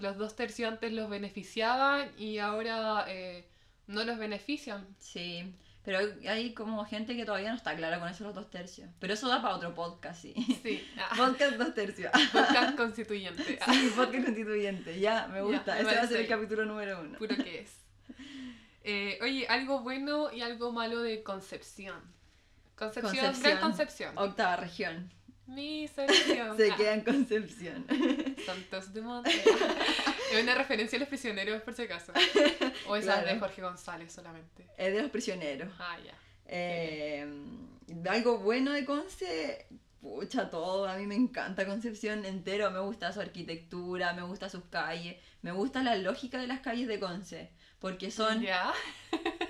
Los 0.01 0.17
dos 0.17 0.35
tercios 0.35 0.71
antes 0.71 0.91
los 0.93 1.09
beneficiaban 1.09 2.11
y 2.17 2.37
ahora 2.39 3.05
eh, 3.07 3.45
no 3.87 4.03
los 4.03 4.17
benefician. 4.17 4.87
Sí. 4.97 5.53
Pero 5.83 5.99
hay- 6.27 6.53
como 6.53 6.83
gente 6.85 7.15
que 7.15 7.23
todavía 7.23 7.49
no 7.49 7.55
está 7.55 7.75
clara 7.75 7.99
con 7.99 8.09
eso 8.09 8.25
los 8.25 8.35
dos 8.35 8.49
tercios. 8.49 8.89
Pero 8.99 9.13
eso 9.13 9.29
da 9.29 9.41
para 9.41 9.55
otro 9.55 9.73
podcast, 9.73 10.21
sí. 10.21 10.33
Sí, 10.61 10.85
ah, 10.97 11.13
Podcast 11.17 11.55
dos 11.57 11.73
tercios. 11.73 12.11
podcast 12.33 12.75
constituyente. 12.75 13.57
Ah, 13.61 13.65
Sí, 13.73 13.91
podcast 13.95 14.25
constituyente. 14.25 14.99
Ya, 14.99 15.27
me 15.27 15.41
gusta. 15.41 15.79
Ese 15.79 15.95
va 15.95 16.01
a 16.01 16.07
ser 16.07 16.21
el 16.21 16.27
capítulo 16.27 16.65
número 16.65 16.99
uno. 17.01 17.17
Puro 17.17 17.35
que 17.37 17.61
es. 17.61 17.71
Eh, 18.83 19.19
oye, 19.21 19.47
algo 19.47 19.81
bueno 19.81 20.31
y 20.31 20.41
algo 20.41 20.71
malo 20.71 21.01
de 21.01 21.23
Concepción. 21.23 22.01
Concepción, 22.75 23.13
Gran 23.15 23.33
Concepción. 23.33 23.59
Concepción. 23.61 24.17
Octava 24.17 24.55
región. 24.57 25.11
Mi 25.47 25.87
selección. 25.87 26.57
Se 26.57 26.71
Ah, 26.71 26.75
queda 26.75 26.93
en 26.93 27.01
Concepción. 27.01 27.85
Santos 28.45 28.93
de 28.93 29.01
Monte. 29.01 29.31
es 29.31 30.43
una 30.43 30.55
referencia 30.55 30.97
a 30.97 30.99
los 30.99 31.09
prisioneros, 31.09 31.61
por 31.61 31.73
si 31.73 31.83
acaso. 31.83 32.11
O 32.87 32.95
esa 32.95 33.13
es 33.15 33.19
de 33.21 33.23
Claro. 33.25 33.39
Jorge 33.39 33.61
González 33.61 34.11
solamente. 34.11 34.67
Es 34.77 34.93
de 34.93 35.01
los 35.01 35.09
prisioneros. 35.11 35.71
Ah, 35.79 35.97
ya. 36.05 36.13
Eh, 36.47 37.25
algo 38.09 38.39
bueno 38.39 38.71
de 38.73 38.83
Conce, 38.85 39.67
pucha, 40.01 40.49
todo. 40.49 40.87
A 40.87 40.97
mí 40.97 41.07
me 41.07 41.15
encanta 41.15 41.65
Concepción 41.65 42.25
entero. 42.25 42.69
Me 42.71 42.79
gusta 42.79 43.11
su 43.13 43.21
arquitectura, 43.21 44.13
me 44.13 44.23
gusta 44.23 44.49
sus 44.49 44.63
calles, 44.65 45.15
me 45.41 45.51
gusta 45.53 45.81
la 45.81 45.95
lógica 45.95 46.39
de 46.39 46.47
las 46.47 46.59
calles 46.59 46.87
de 46.87 46.99
Conce. 46.99 47.51
Porque 47.79 48.11
son 48.11 48.41
Ya. 48.41 48.73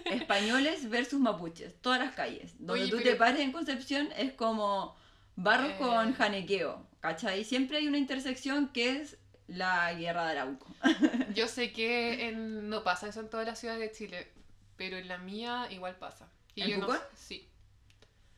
españoles 0.05 0.89
versus 0.89 1.19
mapuches, 1.19 1.79
todas 1.81 1.99
las 1.99 2.13
calles. 2.13 2.53
Donde 2.59 2.87
tú 2.87 2.97
te 2.99 3.15
pares 3.15 3.39
en 3.41 3.51
Concepción 3.51 4.09
es 4.17 4.33
como 4.33 4.95
barros 5.37 5.71
Eh. 5.71 5.75
con 5.79 6.13
janequeo, 6.13 6.85
¿cachai? 6.99 7.45
Siempre 7.45 7.77
hay 7.77 7.87
una 7.87 7.97
intersección 7.97 8.67
que 8.69 8.97
es 8.97 9.17
la 9.47 9.93
guerra 9.93 10.25
de 10.25 10.31
Arauco. 10.31 10.67
Yo 11.33 11.47
sé 11.47 11.71
que 11.71 12.27
en- 12.27 12.69
no 12.69 12.83
pasa 12.83 13.07
eso 13.07 13.21
en 13.21 13.29
todas 13.29 13.47
las 13.47 13.57
ciudades 13.57 13.79
de 13.79 13.91
Chile, 13.95 14.27
pero 14.75 14.97
en 14.97 15.07
la 15.07 15.17
mía 15.17 15.67
igual 15.71 15.95
pasa. 15.95 16.27
Y 16.55 16.63
¿En 16.63 16.69
yo 16.81 16.87
no? 16.87 16.93
Sí. 17.15 17.47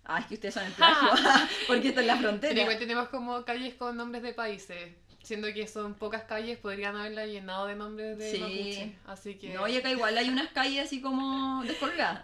Ah, 0.06 0.20
es 0.20 0.26
que 0.28 0.34
ustedes 0.36 0.54
son 0.54 0.66
el 0.66 0.72
plagio, 0.74 1.10
porque 1.68 1.88
esto 1.90 2.02
es 2.02 2.06
la 2.08 2.16
Pero 2.18 2.30
frontera. 2.30 2.62
igual 2.62 2.78
tenemos 2.78 3.10
como 3.10 3.44
calles 3.46 3.74
con 3.76 3.96
nombres 3.98 4.22
de 4.24 4.34
países. 4.34 4.94
Siendo 5.22 5.52
que 5.54 5.68
son 5.68 5.96
pocas 5.96 6.24
calles, 6.24 6.58
podrían 6.58 6.96
haberla 6.96 7.26
llenado 7.26 7.68
de 7.68 7.76
nombres 7.76 8.18
de 8.18 8.32
Sí. 8.32 8.40
mapuche. 8.40 8.96
Así 9.06 9.36
que 9.36 9.54
No, 9.54 9.68
y 9.68 9.76
acá 9.78 9.92
igual 9.92 10.18
hay 10.18 10.30
unas 10.30 10.50
calles 10.52 10.86
así 10.86 11.02
como 11.02 11.62
descolgadas. 11.64 12.24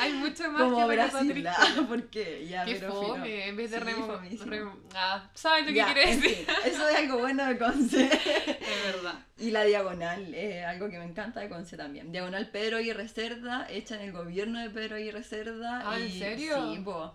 Hay 0.00 0.12
mucho 0.12 0.50
más 0.50 0.62
como 0.62 0.76
que 0.88 0.94
Brasil, 0.94 1.46
ah, 1.48 1.84
¿por 1.88 2.08
qué? 2.10 2.46
Ya, 2.48 2.64
Qué 2.64 2.74
pero 2.76 2.92
fome, 2.92 3.24
fino. 3.24 3.24
en 3.26 3.56
vez 3.56 3.70
de 3.70 3.78
Sí, 3.78 3.84
remo, 3.84 4.06
remo- 4.46 4.78
Ah, 4.94 5.30
¿sabes 5.34 5.66
lo 5.66 5.72
Ya, 5.72 5.86
que 5.86 5.92
quiere 5.94 6.12
en 6.12 6.20
decir? 6.20 6.46
eso 6.64 6.88
es 6.88 6.96
algo 6.96 7.18
bueno 7.18 7.44
de 7.46 7.58
Conce. 7.58 8.04
Es 8.62 8.94
verdad. 8.94 9.14
Y 9.38 9.50
la 9.50 9.64
diagonal, 9.64 10.34
es 10.34 10.64
algo 10.64 10.88
que 10.88 10.98
me 10.98 11.04
encanta 11.04 11.40
de 11.40 11.48
Conce 11.48 11.76
también. 11.76 12.12
Diagonal 12.12 12.48
Pedro 12.50 12.80
y 12.80 12.92
Cerda, 13.08 13.66
hecha 13.70 13.96
en 13.96 14.02
el 14.02 14.12
gobierno 14.12 14.60
de 14.60 14.70
Pedro 14.70 14.98
y 14.98 15.10
Cerda. 15.22 15.82
Ah, 15.84 15.98
¿en 15.98 16.10
serio? 16.10 16.72
Sí, 16.74 16.80
po. 16.80 17.14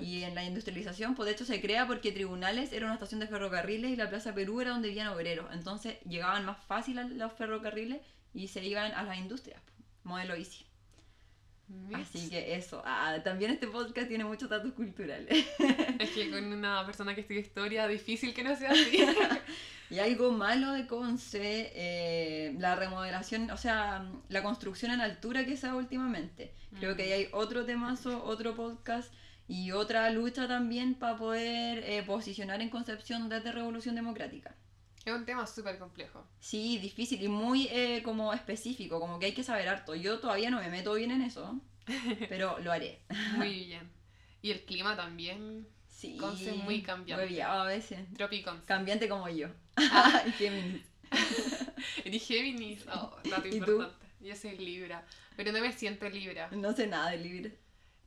Y 0.00 0.24
en 0.24 0.34
la 0.34 0.44
industrialización, 0.44 1.14
pues 1.14 1.26
de 1.26 1.32
hecho 1.32 1.44
se 1.46 1.60
crea 1.60 1.86
porque 1.86 2.12
Tribunales 2.12 2.72
era 2.72 2.84
una 2.84 2.94
estación 2.94 3.18
de 3.20 3.26
ferrocarriles 3.26 3.90
y 3.90 3.96
la 3.96 4.10
Plaza 4.10 4.34
Perú 4.34 4.60
era 4.60 4.70
donde 4.72 4.88
vivían 4.88 5.08
obreros. 5.08 5.46
Entonces 5.54 5.96
llegaban 6.06 6.44
más 6.44 6.58
fácil 6.66 6.98
a 6.98 7.04
los 7.04 7.32
ferrocarriles 7.32 8.00
y 8.34 8.48
se 8.48 8.62
iban 8.64 8.92
a 8.92 9.02
las 9.04 9.16
industrias. 9.18 9.60
Modelo 10.04 10.34
Easy. 10.34 10.66
Así 11.92 12.28
que 12.30 12.54
eso. 12.54 12.82
Ah, 12.84 13.18
también 13.24 13.50
este 13.50 13.66
podcast 13.66 14.08
tiene 14.08 14.24
muchos 14.24 14.48
datos 14.48 14.72
culturales. 14.72 15.46
Es 15.98 16.10
que 16.10 16.30
con 16.30 16.44
una 16.52 16.84
persona 16.86 17.14
que 17.14 17.22
estudia 17.22 17.40
historia, 17.40 17.88
difícil 17.88 18.32
que 18.34 18.44
no 18.44 18.56
sea 18.56 18.70
así. 18.70 18.98
Y 19.88 20.00
algo 20.00 20.32
malo 20.32 20.72
de 20.72 20.88
Conce, 20.88 21.70
eh, 21.72 22.56
la 22.58 22.74
remodelación, 22.74 23.48
o 23.52 23.56
sea, 23.56 24.10
la 24.28 24.42
construcción 24.42 24.90
en 24.90 25.00
altura 25.00 25.46
que 25.46 25.56
se 25.56 25.68
da 25.68 25.76
últimamente. 25.76 26.52
Creo 26.80 26.96
que 26.96 27.04
ahí 27.04 27.12
hay 27.12 27.28
otro 27.30 27.64
temazo, 27.64 28.24
otro 28.24 28.56
podcast 28.56 29.12
y 29.46 29.70
otra 29.70 30.10
lucha 30.10 30.48
también 30.48 30.94
para 30.94 31.16
poder 31.16 31.84
eh, 31.86 32.02
posicionar 32.02 32.60
en 32.62 32.68
Concepción 32.68 33.28
desde 33.28 33.52
Revolución 33.52 33.94
Democrática. 33.94 34.56
Es 35.10 35.16
un 35.16 35.24
tema 35.24 35.46
súper 35.46 35.78
complejo. 35.78 36.26
Sí, 36.40 36.78
difícil 36.78 37.22
y 37.22 37.28
muy 37.28 37.68
eh, 37.70 38.02
como 38.04 38.32
específico, 38.32 38.98
como 39.00 39.18
que 39.18 39.26
hay 39.26 39.32
que 39.32 39.42
saber 39.44 39.68
harto. 39.68 39.94
Yo 39.94 40.18
todavía 40.18 40.50
no 40.50 40.60
me 40.60 40.68
meto 40.68 40.94
bien 40.94 41.10
en 41.10 41.22
eso, 41.22 41.60
pero 42.28 42.58
lo 42.58 42.72
haré. 42.72 43.00
Muy 43.36 43.66
bien. 43.66 43.90
Y 44.42 44.50
el 44.50 44.64
clima 44.64 44.96
también. 44.96 45.66
Sí, 45.88 46.16
Conce 46.18 46.52
muy 46.52 46.82
cambiante. 46.82 47.24
hueviado 47.24 47.62
a 47.62 47.66
veces. 47.66 48.00
Tropicons. 48.14 48.64
Cambiante 48.66 49.08
como 49.08 49.28
yo. 49.28 49.48
y 50.26 50.32
Géminis. 50.38 50.82
Eres 52.04 52.26
Géminis. 52.26 52.84
Oh, 52.92 53.16
dato 53.30 53.48
¿Y 53.48 53.52
tú? 53.60 53.72
importante. 53.72 54.06
Yo 54.20 54.36
soy 54.36 54.58
Libra. 54.58 55.04
Pero 55.36 55.52
no 55.52 55.60
me 55.60 55.72
siento 55.72 56.08
Libra. 56.08 56.48
No 56.50 56.72
sé 56.74 56.86
nada 56.86 57.10
de 57.10 57.18
libre. 57.18 57.58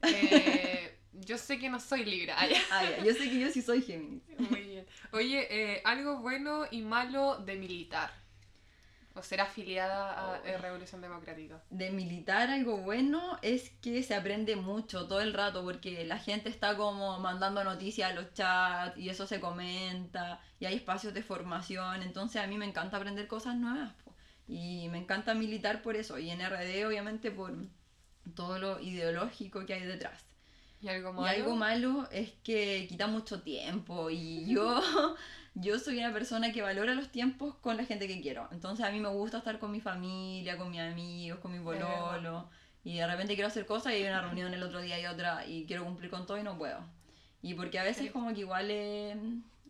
Eh, 0.03 0.88
yo 1.13 1.37
sé 1.37 1.59
que 1.59 1.69
no 1.69 1.79
soy 1.79 2.05
Libra. 2.05 2.35
Ah. 2.71 2.81
Ah, 2.81 3.03
Yo 3.03 3.13
sé 3.13 3.29
que 3.29 3.39
yo 3.39 3.49
sí 3.49 3.61
soy 3.61 3.81
Géminis. 3.81 4.23
Muy 4.37 4.61
bien. 4.61 4.85
Oye, 5.11 5.47
eh, 5.49 5.81
algo 5.85 6.19
bueno 6.19 6.65
y 6.71 6.81
malo 6.81 7.37
de 7.37 7.55
militar. 7.55 8.11
O 9.15 9.23
ser 9.23 9.41
afiliada 9.41 10.13
a 10.13 10.31
Oh. 10.31 10.45
eh, 10.45 10.57
Revolución 10.57 11.01
Democrática. 11.01 11.61
De 11.71 11.89
militar 11.91 12.49
algo 12.51 12.77
bueno 12.77 13.37
es 13.41 13.71
que 13.81 14.03
se 14.03 14.13
aprende 14.15 14.55
mucho 14.55 15.07
todo 15.07 15.19
el 15.19 15.33
rato 15.33 15.63
porque 15.63 16.05
la 16.05 16.19
gente 16.19 16.47
está 16.47 16.77
como 16.77 17.19
mandando 17.19 17.63
noticias 17.63 18.11
a 18.11 18.13
los 18.13 18.33
chats 18.33 18.97
y 18.97 19.09
eso 19.09 19.25
se 19.27 19.39
comenta 19.41 20.39
y 20.59 20.65
hay 20.65 20.75
espacios 20.75 21.13
de 21.13 21.23
formación, 21.23 22.03
entonces 22.03 22.41
a 22.41 22.47
mí 22.47 22.57
me 22.57 22.65
encanta 22.65 22.97
aprender 22.97 23.27
cosas 23.27 23.55
nuevas 23.55 23.91
po. 24.03 24.13
y 24.47 24.87
me 24.89 24.99
encanta 24.99 25.33
militar 25.33 25.81
por 25.81 25.95
eso 25.95 26.17
y 26.19 26.29
en 26.29 26.39
RD 26.41 26.85
obviamente 26.87 27.31
por 27.31 27.51
todo 28.35 28.59
lo 28.59 28.79
ideológico 28.79 29.65
que 29.65 29.73
hay 29.73 29.81
detrás. 29.85 30.23
¿Y 30.81 30.87
algo 30.87 31.13
Y 31.17 31.21
malo? 31.21 31.27
algo 31.27 31.55
malo 31.55 32.07
es 32.11 32.31
que 32.43 32.85
quita 32.87 33.07
mucho 33.07 33.41
tiempo 33.41 34.09
y 34.09 34.45
yo, 34.53 34.81
yo 35.53 35.79
soy 35.79 35.97
una 35.99 36.13
persona 36.13 36.51
que 36.53 36.61
valora 36.61 36.93
los 36.95 37.09
tiempos 37.11 37.55
con 37.55 37.77
la 37.77 37.85
gente 37.85 38.07
que 38.07 38.21
quiero. 38.21 38.47
Entonces 38.51 38.85
a 38.85 38.91
mí 38.91 38.99
me 38.99 39.09
gusta 39.09 39.39
estar 39.39 39.59
con 39.59 39.71
mi 39.71 39.81
familia, 39.81 40.57
con 40.57 40.71
mis 40.71 40.79
amigos, 40.81 41.39
con 41.39 41.51
mi 41.51 41.59
bololo. 41.59 42.49
Y 42.83 42.97
de 42.97 43.07
repente 43.07 43.35
quiero 43.35 43.47
hacer 43.49 43.65
cosas 43.65 43.93
y 43.93 43.97
hay 43.97 44.03
una 44.05 44.21
reunión 44.21 44.53
el 44.53 44.63
otro 44.63 44.81
día 44.81 44.99
y 44.99 45.05
otra 45.05 45.45
y 45.45 45.65
quiero 45.65 45.83
cumplir 45.85 46.09
con 46.09 46.25
todo 46.25 46.37
y 46.37 46.43
no 46.43 46.57
puedo. 46.57 46.79
Y 47.41 47.53
porque 47.55 47.79
a 47.79 47.83
veces 47.83 48.11
como 48.11 48.33
que 48.33 48.41
igual, 48.41 48.67
eh, 48.71 49.15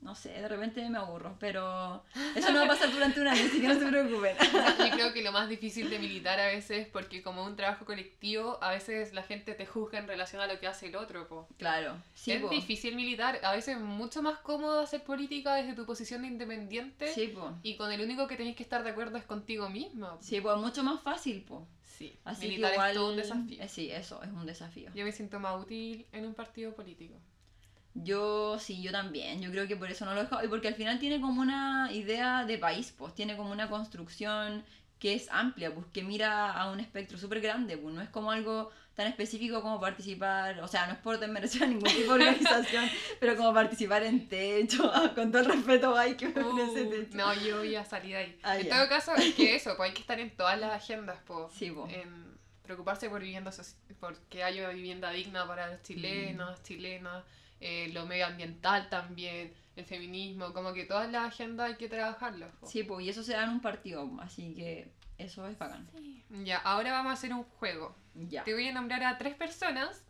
no 0.02 0.16
sé, 0.16 0.30
de 0.30 0.48
repente 0.48 0.88
me 0.90 0.98
aburro. 0.98 1.36
Pero 1.40 2.04
eso 2.36 2.52
no 2.52 2.60
va 2.60 2.66
a 2.66 2.68
pasar 2.70 2.92
durante 2.92 3.20
un 3.22 3.28
año, 3.28 3.42
así 3.46 3.60
que 3.62 3.68
no 3.68 3.80
se 3.80 3.86
preocupen. 3.86 4.36
Yo 4.80 4.90
creo 4.92 5.14
que 5.14 5.22
lo 5.22 5.32
más 5.32 5.50
difícil 5.50 5.90
de 5.90 6.00
militar 6.00 6.40
a 6.40 6.48
veces, 6.48 6.88
porque 6.88 7.22
como 7.22 7.44
un 7.46 7.56
trabajo 7.56 7.86
colectivo, 7.86 8.58
a 8.62 8.72
veces 8.72 9.14
la 9.14 9.24
gente 9.24 9.54
te 9.54 9.66
juzga 9.66 10.00
en 10.00 10.08
relación 10.08 10.42
a 10.42 10.48
lo 10.48 10.60
que 10.60 10.68
hace 10.68 10.88
el 10.88 10.96
otro. 10.96 11.28
Po. 11.28 11.48
Claro, 11.58 11.96
sí, 12.16 12.32
es 12.32 12.42
po. 12.42 12.50
difícil 12.50 12.96
militar, 12.96 13.40
a 13.44 13.52
veces 13.54 13.76
es 13.78 13.82
mucho 13.84 14.22
más 14.22 14.40
cómodo 14.40 14.80
hacer 14.82 15.04
política 15.04 15.56
desde 15.56 15.74
tu 15.74 15.86
posición 15.86 16.22
de 16.22 16.30
independiente 16.30 17.08
Sí, 17.14 17.28
po. 17.28 17.52
y 17.64 17.76
con 17.76 17.92
el 17.92 18.02
único 18.02 18.28
que 18.28 18.36
tenés 18.38 18.56
que 18.56 18.64
estar 18.64 18.84
de 18.84 18.90
acuerdo 18.92 19.18
es 19.18 19.26
contigo 19.26 19.70
mismo. 19.70 20.18
Sí, 20.22 20.40
pues 20.42 20.58
mucho 20.58 20.84
más 20.84 21.02
fácil, 21.02 21.42
po. 21.44 21.68
Sí, 21.84 22.18
Así 22.24 22.48
militar 22.48 22.70
que 22.72 22.76
igual... 22.76 22.90
es 22.92 22.96
todo 22.96 23.10
un 23.10 23.18
desafío. 23.18 23.62
eh, 23.62 23.68
Sí, 23.68 23.92
eso, 23.92 24.24
es 24.24 24.30
un 24.32 24.46
desafío. 24.46 24.90
Yo 24.96 25.04
me 25.04 25.12
siento 25.12 25.38
más 25.42 25.62
útil 25.62 26.06
en 26.14 26.26
un 26.26 26.34
partido 26.34 26.74
político. 26.74 27.16
Yo 28.04 28.58
sí, 28.60 28.82
yo 28.82 28.92
también. 28.92 29.42
Yo 29.42 29.52
creo 29.52 29.68
que 29.68 29.76
por 29.76 29.90
eso 29.92 30.06
no 30.06 30.14
lo 30.14 30.22
he 30.22 30.24
dejado. 30.24 30.44
Y 30.44 30.48
porque 30.48 30.68
al 30.68 30.76
final 30.76 31.00
tiene 31.00 31.20
como 31.22 31.42
una 31.42 31.90
idea 31.92 32.46
de 32.46 32.58
país, 32.58 32.94
pues 32.98 33.14
tiene 33.16 33.36
como 33.38 33.52
una 33.52 33.70
construcción 33.70 34.64
que 35.00 35.14
es 35.14 35.30
amplia, 35.32 35.74
pues 35.74 35.86
que 35.94 36.04
mira 36.04 36.52
a 36.52 36.70
un 36.72 36.80
espectro 36.82 37.18
súper 37.18 37.40
grande, 37.40 37.78
pues 37.78 37.96
no 37.96 38.02
es 38.02 38.10
como 38.10 38.32
algo 38.32 38.70
tan 38.96 39.08
específico 39.08 39.62
como 39.62 39.80
participar, 39.80 40.60
o 40.60 40.68
sea, 40.68 40.88
no 40.88 40.92
es 40.94 41.00
por 41.00 41.18
desmerecer 41.20 41.64
a 41.64 41.68
ningún 41.68 41.90
tipo 41.90 42.16
de 42.18 42.26
organización, 42.28 42.90
pero 43.18 43.38
como 43.38 43.54
participar 43.54 44.04
en 44.04 44.28
techo, 44.28 44.92
con 45.16 45.32
todo 45.32 45.44
el 45.44 45.48
respeto 45.54 45.96
hay 45.96 46.16
que 46.16 46.28
me 46.28 46.44
Uh, 46.44 46.74
techo. 46.90 47.16
no, 47.18 47.34
yo 47.34 47.60
voy 47.60 47.76
a 47.78 47.86
salir 47.86 48.18
ahí. 48.18 48.38
Ah, 48.44 48.58
en 48.60 48.68
todo 48.68 48.90
caso, 48.90 49.16
es 49.16 49.34
que 49.36 49.56
eso, 49.56 49.78
pues 49.78 49.88
hay 49.88 49.94
que 49.96 50.02
estar 50.02 50.20
en 50.20 50.36
todas 50.36 50.60
las 50.60 50.74
agendas, 50.74 51.18
pues. 51.26 51.46
Sí, 51.54 51.72
po. 51.72 51.88
en 51.90 52.38
preocuparse 52.64 53.10
por 53.10 53.22
vivienda 53.22 53.52
porque 54.02 54.44
haya 54.44 54.68
vivienda 54.70 55.12
digna 55.12 55.48
para 55.48 55.72
los 55.72 55.82
chilenos, 55.82 56.60
Mm. 56.60 56.64
chilenas, 56.64 57.24
eh, 57.60 57.90
lo 57.94 58.06
medioambiental 58.06 58.90
también, 58.90 59.54
el 59.76 59.86
feminismo, 59.86 60.54
como 60.54 60.74
que 60.74 60.86
todas 60.86 61.10
las 61.12 61.26
agendas 61.28 61.70
hay 61.70 61.76
que 61.76 61.88
trabajarlas. 61.90 62.52
Sí, 62.66 62.84
pues 62.84 63.06
y 63.06 63.10
eso 63.10 63.24
se 63.24 63.34
da 63.34 63.44
en 63.44 63.50
un 63.52 63.62
partido, 63.62 64.10
así 64.22 64.54
que 64.56 64.92
eso 65.18 65.48
es 65.48 65.58
bacán. 65.58 65.90
Ya, 66.44 66.58
ahora 66.58 66.92
vamos 66.92 67.12
a 67.12 67.14
hacer 67.14 67.34
un 67.34 67.44
juego. 67.44 67.96
Ya. 68.16 68.44
Te 68.44 68.54
voy 68.54 68.68
a 68.68 68.74
nombrar 68.74 69.04
a 69.04 69.18
tres 69.18 69.36
personas 69.36 70.04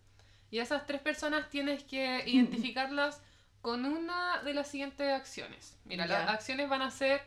y 0.52 0.60
a 0.60 0.64
esas 0.64 0.86
tres 0.86 1.02
personas 1.02 1.50
tienes 1.50 1.84
que 1.84 2.24
identificarlas 2.28 3.22
con 3.62 3.86
una 3.86 4.42
de 4.44 4.54
las 4.54 4.68
siguientes 4.70 5.12
acciones. 5.12 5.78
Mira, 5.86 6.06
Ya. 6.08 6.20
las 6.20 6.30
acciones 6.30 6.70
van 6.70 6.82
a 6.82 6.92
ser 6.92 7.22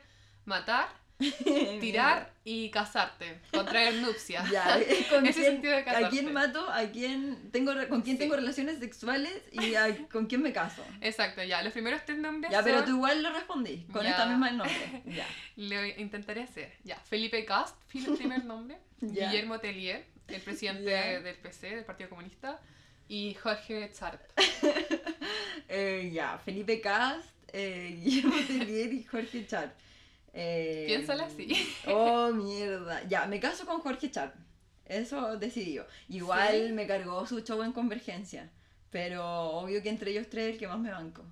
matar, 0.45 0.89
tirar 1.81 2.33
y 2.45 2.71
casarte, 2.71 3.39
contraer 3.53 3.95
nupcias. 3.95 4.51
Ya, 4.51 4.79
¿con 5.11 5.27
Ese 5.27 5.41
quién, 5.41 5.53
sentido 5.53 5.73
de 5.75 5.81
¿A 5.81 5.85
casarte. 5.85 6.09
quién 6.11 6.33
mato? 6.33 6.69
¿A 6.71 6.83
quién 6.91 7.51
tengo, 7.53 7.73
¿Con 7.89 8.03
quién 8.03 8.17
Sí. 8.17 8.23
tengo 8.23 8.37
relaciones 8.37 8.79
sexuales? 8.79 9.33
¿Y 9.53 9.75
a- 9.75 9.97
con 10.13 10.27
quién 10.27 10.43
me 10.43 10.53
caso? 10.53 10.85
Exacto, 11.01 11.43
ya. 11.43 11.63
Los 11.63 11.73
primeros 11.73 12.05
tres 12.05 12.19
nombres 12.19 12.51
Ya, 12.53 12.63
pero 12.63 12.85
tú 12.85 12.91
igual 12.91 13.23
lo 13.23 13.33
respondí, 13.33 13.87
con 13.93 14.03
Ya. 14.03 14.11
esta 14.11 14.27
misma 14.27 14.51
nombre. 14.51 15.03
Ya. 15.07 15.27
Lo 15.57 15.85
intentaré 16.01 16.43
hacer. 16.43 16.73
Ya, 16.85 16.97
Felipe 16.97 17.45
Cast, 17.45 17.77
el 17.95 18.17
primer 18.17 18.45
nombre. 18.45 18.79
Ya. 19.01 19.31
Guillermo 19.31 19.59
Tellier, 19.61 20.05
el 20.29 20.41
presidente 20.41 20.91
Ya. 20.91 21.21
del 21.21 21.37
PC, 21.37 21.77
del 21.77 21.85
Partido 21.85 22.09
Comunista. 22.11 22.61
Y 23.09 23.35
Jorge 23.35 23.91
Charp. 23.93 24.21
Eh, 25.69 26.11
ya, 26.13 26.39
Felipe 26.39 26.81
Cast, 26.81 27.29
eh, 27.53 27.99
Guillermo 28.03 28.35
Tellier 28.47 28.93
y 28.93 29.05
Jorge 29.05 29.47
Char. 29.47 29.75
Eh, 30.33 30.85
Piénsala 30.87 31.25
así. 31.27 31.49
Oh, 31.87 32.31
mierda. 32.33 33.03
Ya, 33.09 33.27
me 33.27 33.39
caso 33.41 33.67
con 33.67 33.81
Jorge 33.81 34.11
Char. 34.11 34.35
Eso 34.87 35.37
decidí 35.37 35.75
yo. 35.75 35.85
Igual 36.09 36.69
¿Sí? 36.69 36.73
me 36.73 36.87
cargó 36.87 37.27
su 37.27 37.41
show 37.41 37.63
en 37.63 37.73
Convergencia. 37.73 38.51
Pero 38.91 39.25
obvio 39.25 39.83
que 39.83 39.89
entre 39.89 40.11
ellos 40.11 40.29
tres 40.31 40.53
el 40.55 40.59
que 40.59 40.69
más 40.69 40.79
me 40.79 40.91
banco. 40.91 41.25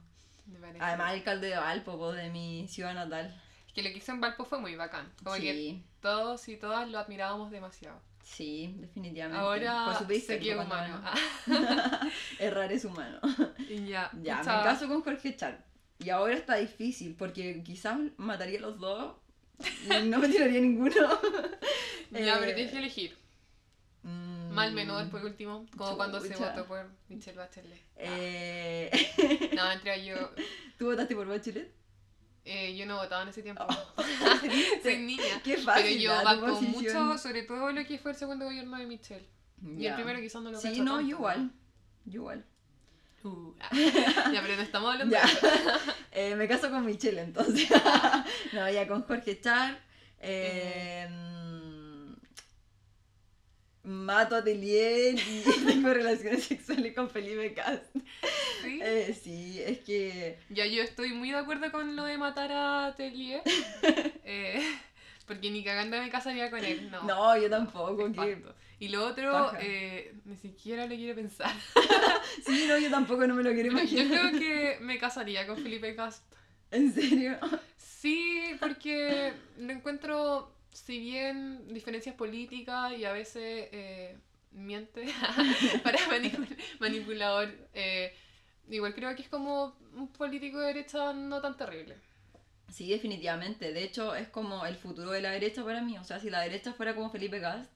Me. 0.46 0.80
Además, 0.80 1.12
alcalde 1.12 1.48
de 1.48 1.56
Valpo, 1.56 1.96
po, 1.98 2.12
de 2.12 2.30
mi 2.30 2.66
ciudad 2.68 2.94
natal. 2.94 3.34
que 3.74 3.82
lo 3.82 3.90
que 3.90 3.98
hizo 3.98 4.12
en 4.12 4.20
Valpo 4.20 4.44
fue 4.44 4.58
muy 4.60 4.74
bacán. 4.76 5.10
Como 5.22 5.36
que 5.36 5.52
Sí, 5.52 5.84
todos 6.00 6.48
y 6.48 6.56
todas 6.56 6.88
lo 6.88 6.98
admirábamos 6.98 7.50
demasiado. 7.50 8.00
sí, 8.22 8.74
definitivamente. 8.78 9.38
Ahora 9.40 9.96
que 10.08 10.16
es 10.16 10.24
cuando 10.56 10.62
humano. 10.64 11.02
Ah, 11.04 12.08
Errar 12.38 12.72
es 12.72 12.84
humano. 12.84 13.20
ya, 13.86 14.10
Ya, 14.22 14.38
me 14.38 14.44
caso 14.44 14.88
con 14.88 15.02
Jorge 15.02 15.36
Char. 15.36 15.69
Y 16.04 16.10
ahora 16.10 16.34
está 16.34 16.56
difícil 16.56 17.14
porque 17.18 17.62
quizás 17.62 17.98
mataría 18.16 18.58
a 18.58 18.62
los 18.62 18.78
dos 18.78 19.14
no 20.04 20.18
me 20.18 20.28
tiraría 20.28 20.60
ninguno. 20.60 20.92
Ya, 22.12 22.38
pero 22.40 22.50
Eh, 22.50 22.54
tienes 22.54 22.72
que 22.72 22.78
elegir. 22.78 23.16
mm, 24.02 24.50
Mal 24.50 24.72
menor 24.72 25.08
por 25.10 25.24
último, 25.24 25.64
como 25.76 25.96
cuando 25.96 26.20
se 26.20 26.34
votó 26.34 26.66
por 26.66 26.84
Michelle 27.08 27.36
Bachelet. 27.38 27.80
Eh, 27.96 28.90
No, 29.54 29.70
entre 29.70 30.04
yo, 30.04 30.16
¿Tú 30.78 30.86
votaste 30.86 31.14
por 31.14 31.28
Bachelet? 31.28 31.72
eh, 32.44 32.74
yo 32.76 32.84
no 32.86 32.96
votaba 32.96 33.22
en 33.22 33.28
ese 33.28 33.42
tiempo. 33.42 33.64
Oh, 33.68 34.02
Soy 34.82 34.98
niña. 34.98 35.40
Qué 35.44 35.52
Pero 35.52 35.62
fácil. 35.62 36.00
yo 36.00 36.10
da 36.10 36.34
tu 36.34 36.40
banco 36.40 36.62
mucho, 36.62 37.18
sobre 37.18 37.42
todo 37.44 37.70
lo 37.70 37.84
que 37.84 37.98
fue 37.98 38.10
el 38.10 38.16
segundo 38.16 38.46
gobierno 38.46 38.76
de 38.78 38.86
Michelle. 38.86 39.28
Y 39.62 39.86
el 39.86 39.94
primero 39.94 40.18
quizás 40.20 40.42
no 40.42 40.50
lo 40.50 40.58
Sí, 40.60 40.80
no, 40.80 41.00
yo 41.00 41.08
igual. 41.08 41.50
Yo 42.06 42.20
igual. 42.22 42.44
Uh, 43.22 43.54
ya, 44.32 44.40
pero 44.42 44.56
no 44.56 44.62
estamos 44.62 44.92
hablando 44.92 45.14
Ya. 45.14 45.22
Eh, 46.12 46.34
me 46.34 46.48
caso 46.48 46.70
con 46.70 46.84
Michelle 46.84 47.20
entonces. 47.20 47.68
no, 48.52 48.68
ya 48.70 48.86
con 48.88 49.02
Jorge 49.02 49.40
Char. 49.40 49.78
eh, 50.20 51.08
mato 53.82 54.36
a 54.36 54.44
Telier 54.44 55.14
y 55.14 55.42
tengo 55.66 55.92
relaciones 55.94 56.44
sexuales 56.44 56.94
con 56.94 57.08
Felipe 57.08 57.54
Cast. 57.54 57.84
¿Sí? 58.62 58.80
Eh, 58.82 59.16
sí, 59.22 59.60
es 59.64 59.78
que. 59.80 60.38
Ya 60.50 60.66
yo 60.66 60.82
estoy 60.82 61.12
muy 61.12 61.30
de 61.30 61.36
acuerdo 61.38 61.70
con 61.72 61.96
lo 61.96 62.04
de 62.04 62.18
matar 62.18 62.50
a 62.52 62.94
Tellier. 62.96 63.42
eh, 64.24 64.59
porque 65.30 65.50
ni 65.50 65.62
cagando 65.62 65.96
me 65.98 66.10
casaría 66.10 66.50
con 66.50 66.64
él. 66.64 66.90
No, 66.90 67.02
No, 67.04 67.36
yo 67.38 67.48
tampoco. 67.48 67.96
Que... 68.12 68.32
espanto. 68.32 68.54
Y 68.80 68.88
lo 68.88 69.06
otro, 69.06 69.52
eh, 69.60 70.14
ni 70.24 70.36
siquiera 70.36 70.86
lo 70.86 70.94
quiero 70.96 71.14
pensar. 71.14 71.52
Sí, 72.46 72.64
no, 72.68 72.78
yo 72.78 72.90
tampoco 72.90 73.26
no 73.26 73.34
me 73.34 73.42
lo 73.42 73.50
quiero 73.52 73.70
Yo 73.70 73.78
imaginar. 73.78 74.06
creo 74.30 74.40
que 74.40 74.78
me 74.80 74.98
casaría 74.98 75.46
con 75.46 75.56
Felipe 75.58 75.94
Cast. 75.94 76.24
¿En 76.70 76.92
serio? 76.92 77.38
Sí, 77.76 78.42
porque 78.60 79.32
lo 79.58 79.72
encuentro, 79.72 80.52
si 80.72 80.98
bien 80.98 81.68
diferencias 81.74 82.14
políticas 82.14 82.92
y 82.96 83.04
a 83.04 83.12
veces 83.12 83.68
eh, 83.72 84.16
miente, 84.52 85.04
para 85.84 85.98
manipul- 86.08 86.56
manipulador. 86.78 87.52
eh, 87.74 88.14
igual 88.70 88.94
creo 88.94 89.14
que 89.16 89.22
es 89.22 89.28
como 89.28 89.76
un 89.94 90.08
político 90.12 90.58
de 90.60 90.68
derecha 90.68 91.12
no 91.12 91.40
tan 91.42 91.56
terrible. 91.56 91.96
Sí, 92.70 92.88
definitivamente. 92.90 93.72
De 93.72 93.82
hecho, 93.82 94.14
es 94.14 94.28
como 94.28 94.64
el 94.66 94.76
futuro 94.76 95.10
de 95.10 95.20
la 95.20 95.30
derecha 95.30 95.64
para 95.64 95.82
mí. 95.82 95.98
O 95.98 96.04
sea, 96.04 96.20
si 96.20 96.30
la 96.30 96.40
derecha 96.40 96.72
fuera 96.72 96.94
como 96.94 97.10
Felipe 97.10 97.38
Gast, 97.40 97.70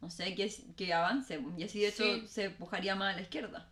no 0.00 0.10
sé, 0.10 0.34
que, 0.34 0.52
que 0.76 0.92
avance. 0.92 1.40
Y 1.56 1.62
así, 1.64 1.80
de 1.80 1.88
hecho, 1.88 2.04
Sí. 2.04 2.26
se 2.28 2.44
empujaría 2.44 2.94
más 2.96 3.14
a 3.14 3.16
la 3.16 3.22
izquierda. 3.22 3.68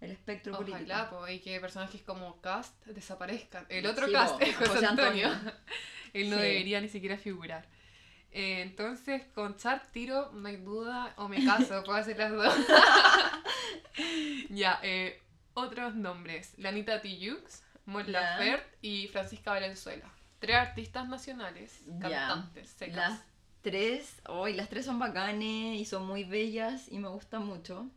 El 0.00 0.10
espectro 0.12 0.52
político. 0.56 0.76
Ojalá, 0.78 1.10
po, 1.10 1.28
y 1.28 1.40
que 1.40 1.58
personajes 1.60 2.00
como 2.02 2.40
Cast 2.40 2.84
desaparezcan. 2.86 3.66
El 3.68 3.86
otro 3.86 4.06
Sí, 4.06 4.12
Cast 4.12 4.34
po, 4.38 4.40
es 4.40 4.56
José, 4.56 4.70
José 4.70 4.86
Antonio. 4.86 5.28
Antonio. 5.28 5.52
Él 6.14 6.30
no 6.30 6.36
Sí. 6.36 6.42
debería 6.42 6.80
ni 6.80 6.88
siquiera 6.88 7.16
figurar. 7.18 7.66
Eh, 8.32 8.60
entonces, 8.62 9.22
con 9.34 9.56
Char 9.56 9.90
tiro, 9.92 10.30
no 10.32 10.48
hay 10.48 10.56
duda, 10.56 11.12
o 11.16 11.28
me 11.28 11.44
caso, 11.44 11.82
puedo 11.84 11.98
hacer 11.98 12.16
las 12.18 12.32
dos. 12.32 12.54
ya, 14.50 14.78
eh, 14.82 15.20
otros 15.54 15.94
nombres. 15.94 16.54
Lanita 16.58 17.00
Tijoux, 17.02 17.42
Mon. 17.90 18.10
Laferte 18.10 18.78
y 18.82 19.08
Francisca 19.08 19.50
Valenzuela. 19.50 20.04
Tres 20.38 20.56
artistas 20.56 21.08
nacionales, 21.08 21.80
cantantes, 22.00 22.70
secas. 22.70 23.10
Las 23.10 23.20
tres, 23.62 24.22
hoy 24.26 24.54
las 24.54 24.68
tres 24.68 24.86
son 24.86 24.98
bacanes 24.98 25.78
y 25.78 25.84
son 25.84 26.06
muy 26.06 26.24
bellas 26.24 26.86
y 26.90 26.98
me 26.98 27.08
gustan 27.08 27.44
mucho. 27.44 27.90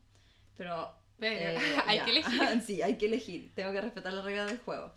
Pero 0.58 0.94
Pero 1.20 1.60
Eh, 1.60 1.60
hay 1.88 2.00
que 2.02 2.12
elegir. 2.12 2.62
sí, 2.66 2.82
hay 2.82 2.98
que 2.98 3.06
elegir. 3.06 3.52
Tengo 3.56 3.72
que 3.72 3.82
respetar 3.82 4.12
las 4.14 4.26
reglas 4.26 4.48
del 4.48 4.60
juego. 4.60 4.94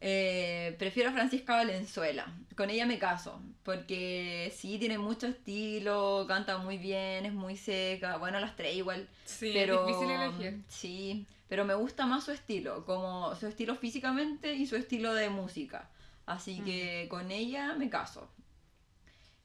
Eh, 0.00 0.74
prefiero 0.78 1.10
a 1.10 1.12
Francisca 1.12 1.56
Valenzuela. 1.56 2.26
Con 2.56 2.70
ella 2.70 2.86
me 2.86 2.98
caso. 2.98 3.40
Porque 3.62 4.52
sí, 4.56 4.78
tiene 4.78 4.98
mucho 4.98 5.26
estilo, 5.26 6.24
canta 6.26 6.58
muy 6.58 6.78
bien, 6.78 7.26
es 7.26 7.32
muy 7.32 7.56
seca. 7.56 8.16
Bueno, 8.16 8.40
las 8.40 8.56
tres 8.56 8.76
igual. 8.76 9.08
Sí, 9.24 9.50
pero, 9.52 9.80
es 9.80 9.86
difícil 9.86 10.10
elegir. 10.10 10.62
Sí, 10.68 11.26
pero 11.48 11.64
me 11.64 11.74
gusta 11.74 12.06
más 12.06 12.24
su 12.24 12.32
estilo. 12.32 12.84
Como 12.86 13.34
su 13.36 13.46
estilo 13.46 13.74
físicamente 13.76 14.54
y 14.54 14.66
su 14.66 14.76
estilo 14.76 15.14
de 15.14 15.28
música. 15.28 15.90
Así 16.26 16.60
que 16.60 17.06
con 17.10 17.30
ella 17.30 17.74
me 17.74 17.90
caso. 17.90 18.30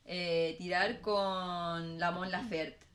Eh, 0.05 0.55
tirar 0.59 1.01
con 1.01 1.99
la 1.99 2.11
Mon 2.11 2.31
Laferte. 2.31 2.85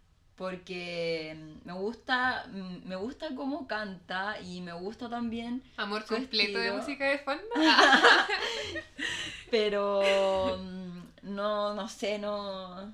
Porque 0.40 1.36
me 1.66 1.74
gusta, 1.74 2.46
mm, 2.50 2.88
me 2.88 2.96
gusta 2.96 3.28
cómo 3.36 3.66
canta 3.66 4.40
y 4.40 4.62
me 4.62 4.72
gusta 4.72 5.10
también, 5.10 5.62
Amor 5.76 6.06
completo 6.06 6.58
de 6.58 6.72
música 6.72 7.04
de 7.04 7.18
fondo. 7.18 7.44
pero 9.50 10.56
mm, 10.58 11.34
no, 11.34 11.74
no 11.74 11.86
sé, 11.90 12.18
no, 12.18 12.90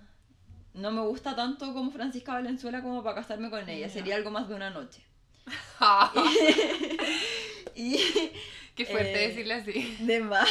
no 0.75 0.91
me 0.91 1.03
gusta 1.03 1.37
tanto 1.37 1.73
como 1.73 1.93
Francisca 1.93 2.33
Valenzuela 2.33 2.83
como 2.83 3.05
para 3.05 3.15
casarme 3.15 3.49
con 3.49 3.69
ella. 3.69 3.89
Sería 3.91 4.17
algo 4.17 4.33
más 4.33 4.49
de 4.49 4.55
una 4.57 4.71
noche. 4.71 5.01
Y 7.77 7.97
Qué 8.75 8.87
fuerte 8.87 9.25
Eh, 9.25 9.29
decirle 9.29 9.55
así. 9.55 9.97
de 10.01 10.19
más. 10.19 10.49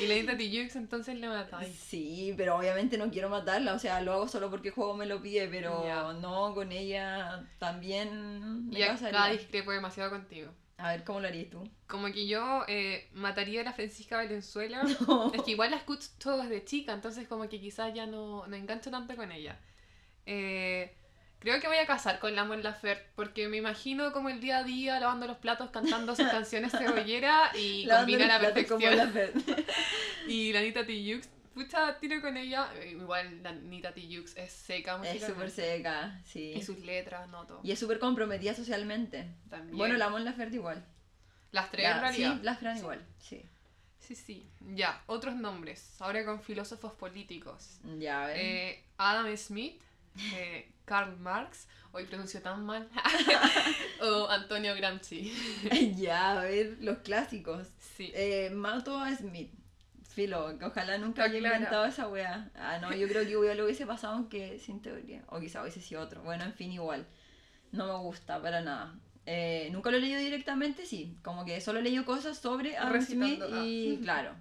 Y 0.00 0.06
Lanita 0.06 0.36
Tijoux 0.36 0.74
entonces 0.76 1.16
le 1.16 1.28
matáis. 1.28 1.74
Sí, 1.76 2.34
pero 2.36 2.56
obviamente 2.56 2.98
no 2.98 3.10
quiero 3.10 3.28
matarla, 3.28 3.74
o 3.74 3.78
sea, 3.78 4.00
lo 4.00 4.12
hago 4.12 4.28
solo 4.28 4.50
porque 4.50 4.68
el 4.68 4.74
juego 4.74 4.94
me 4.94 5.06
lo 5.06 5.20
pide, 5.20 5.48
pero 5.48 6.12
no, 6.14 6.54
con 6.54 6.72
ella 6.72 7.44
también 7.58 8.68
me 8.68 8.78
Y 8.78 8.82
acá 8.82 9.28
discrepo 9.28 9.72
demasiado 9.72 10.10
contigo. 10.10 10.52
A 10.78 10.90
ver, 10.90 11.04
¿cómo 11.04 11.20
lo 11.20 11.28
harías 11.28 11.48
tú? 11.48 11.62
Como 11.86 12.06
que 12.12 12.26
yo 12.26 12.64
eh, 12.66 13.08
mataría 13.12 13.60
a 13.60 13.64
la 13.64 13.72
Francisca 13.72 14.16
Valenzuela. 14.16 14.82
No. 15.06 15.32
Es 15.32 15.42
que 15.42 15.52
igual 15.52 15.70
la 15.70 15.76
escucho 15.76 16.36
desde 16.38 16.64
chica, 16.64 16.92
entonces 16.92 17.28
como 17.28 17.48
que 17.48 17.60
quizás 17.60 17.94
ya 17.94 18.06
no, 18.06 18.46
no 18.48 18.56
engancho 18.56 18.90
tanto 18.90 19.14
con 19.14 19.30
ella. 19.30 19.60
Eh, 20.26 20.92
creo 21.42 21.60
que 21.60 21.66
voy 21.68 21.76
a 21.76 21.86
casar 21.86 22.18
con 22.18 22.34
la 22.34 22.44
Mon 22.44 22.62
Laferte, 22.62 23.04
porque 23.14 23.48
me 23.48 23.58
imagino 23.58 24.12
como 24.12 24.28
el 24.30 24.40
día 24.40 24.58
a 24.58 24.64
día 24.64 24.98
lavando 25.00 25.26
los 25.26 25.36
platos, 25.38 25.70
cantando 25.70 26.16
sus 26.16 26.26
canciones 26.30 26.72
cebollera 26.72 27.50
y 27.56 27.84
Lavando 27.84 28.12
combina 28.12 28.26
la 28.26 28.40
perfección. 28.40 29.12
Y 30.28 30.52
la 30.52 30.60
Anita 30.60 30.86
Tijoux, 30.86 31.26
pucha, 31.52 31.98
tiro 31.98 32.20
con 32.20 32.36
ella. 32.36 32.68
Igual 32.88 33.42
la 33.42 33.50
Anita 33.50 33.92
Tijoux 33.92 34.32
es 34.36 34.52
seca 34.52 35.00
Es 35.04 35.24
súper 35.24 35.50
seca, 35.50 36.20
sí. 36.24 36.52
Y 36.54 36.62
sus 36.62 36.78
letras, 36.78 37.28
noto. 37.28 37.60
Y 37.64 37.72
es 37.72 37.78
súper 37.78 37.98
comprometida 37.98 38.54
socialmente. 38.54 39.26
También. 39.50 39.76
Bueno, 39.76 39.96
la 39.96 40.08
Mon 40.08 40.24
Laferte 40.24 40.56
igual. 40.56 40.84
Las 41.50 41.70
tres 41.70 41.84
La- 41.88 41.96
en 41.96 42.00
realidad. 42.00 42.32
Sí, 42.36 42.40
la 42.44 42.54
Fran 42.56 42.74
Sí. 42.76 42.80
igual, 42.80 43.04
sí. 43.18 43.42
Sí, 43.98 44.14
sí. 44.16 44.50
Ya, 44.74 45.02
otros 45.06 45.34
nombres. 45.36 45.96
Ahora 46.00 46.24
con 46.24 46.40
filósofos 46.40 46.92
políticos. 46.92 47.78
Ya, 47.98 48.24
a 48.24 48.26
ver. 48.28 48.36
Eh, 48.38 48.84
Adam 48.98 49.36
Smith, 49.36 49.80
eh, 50.34 50.70
Karl 50.92 51.16
Marx, 51.20 51.68
hoy 51.92 52.04
pronuncio 52.04 52.42
tan 52.42 52.66
mal, 52.66 52.86
o 54.02 54.28
Antonio 54.28 54.74
Gramsci. 54.74 55.32
ya, 55.96 56.32
a 56.32 56.44
ver, 56.44 56.76
los 56.82 56.98
clásicos. 56.98 57.66
Sí. 57.96 58.12
Eh, 58.14 58.50
mato 58.52 58.98
a 58.98 59.10
Smith. 59.16 59.50
Filo, 60.02 60.58
que 60.58 60.66
ojalá 60.66 60.98
nunca 60.98 61.22
Ah, 61.22 61.24
haya 61.28 61.38
claro. 61.38 61.54
inventado 61.54 61.86
esa 61.86 62.08
wea. 62.08 62.50
Ah, 62.54 62.78
no, 62.78 62.92
yo 62.94 63.08
creo 63.08 63.24
que 63.26 63.34
hubiera- 63.38 63.54
lo 63.54 63.64
hubiese 63.64 63.86
pasado 63.86 64.16
aunque 64.16 64.58
sin 64.60 64.82
teoría. 64.82 65.22
O 65.30 65.40
quizá 65.40 65.62
hubiese 65.62 65.80
sido 65.80 66.02
otro. 66.02 66.20
Bueno, 66.22 66.44
en 66.44 66.52
fin, 66.52 66.70
igual. 66.72 67.06
No 67.70 67.86
me 67.86 67.98
gusta 68.04 68.42
para 68.42 68.60
nada. 68.60 68.94
Eh, 69.24 69.70
nunca 69.72 69.90
lo 69.90 69.96
he 69.96 70.00
leído 70.00 70.20
directamente, 70.20 70.84
sí. 70.84 71.16
Como 71.22 71.46
que 71.46 71.58
solo 71.62 71.78
he 71.78 71.82
leído 71.82 72.04
cosas 72.04 72.36
sobre 72.36 72.76
Adam 72.76 73.00
Smith 73.00 73.40
Recitando, 73.40 73.64
y, 73.64 73.96
ah. 73.96 74.00
claro. 74.02 74.34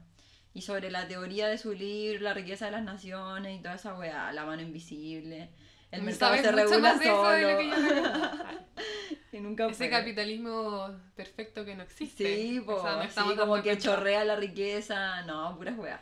Y 0.54 0.64
sobre 0.64 0.92
la 0.92 1.08
teoría 1.08 1.48
de 1.48 1.58
su 1.58 1.72
libro, 1.72 2.20
la 2.20 2.34
riqueza 2.34 2.66
de 2.66 2.72
las 2.72 2.84
naciones 2.84 3.58
y 3.58 3.62
toda 3.64 3.76
esa 3.76 3.94
wea. 3.98 4.34
La 4.34 4.44
mano 4.44 4.62
invisible. 4.62 5.50
El 5.92 6.04
mercado 6.04 6.32
Sabes 6.38 6.42
se 6.42 6.52
mucho 6.52 6.64
regula 6.64 6.80
más 6.80 7.00
de 7.00 7.06
eso 7.06 7.30
de 7.30 7.42
lo 7.42 7.58
que 7.58 7.68
yo 9.34 9.42
nunca 9.42 9.66
Ese 9.68 9.76
fue. 9.76 9.90
capitalismo 9.90 10.90
perfecto 11.16 11.66
que 11.66 11.76
no 11.76 11.84
existe. 11.84 12.24
Sí, 12.26 12.60
O 12.60 12.66
po, 12.66 12.82
sea, 12.82 12.96
no 12.98 13.10
sí, 13.10 13.36
como 13.38 13.62
que 13.62 13.78
chorrea 13.78 14.24
la 14.26 14.36
riqueza. 14.36 15.22
No, 15.24 15.56
puras 15.58 15.78
weas. 15.78 16.02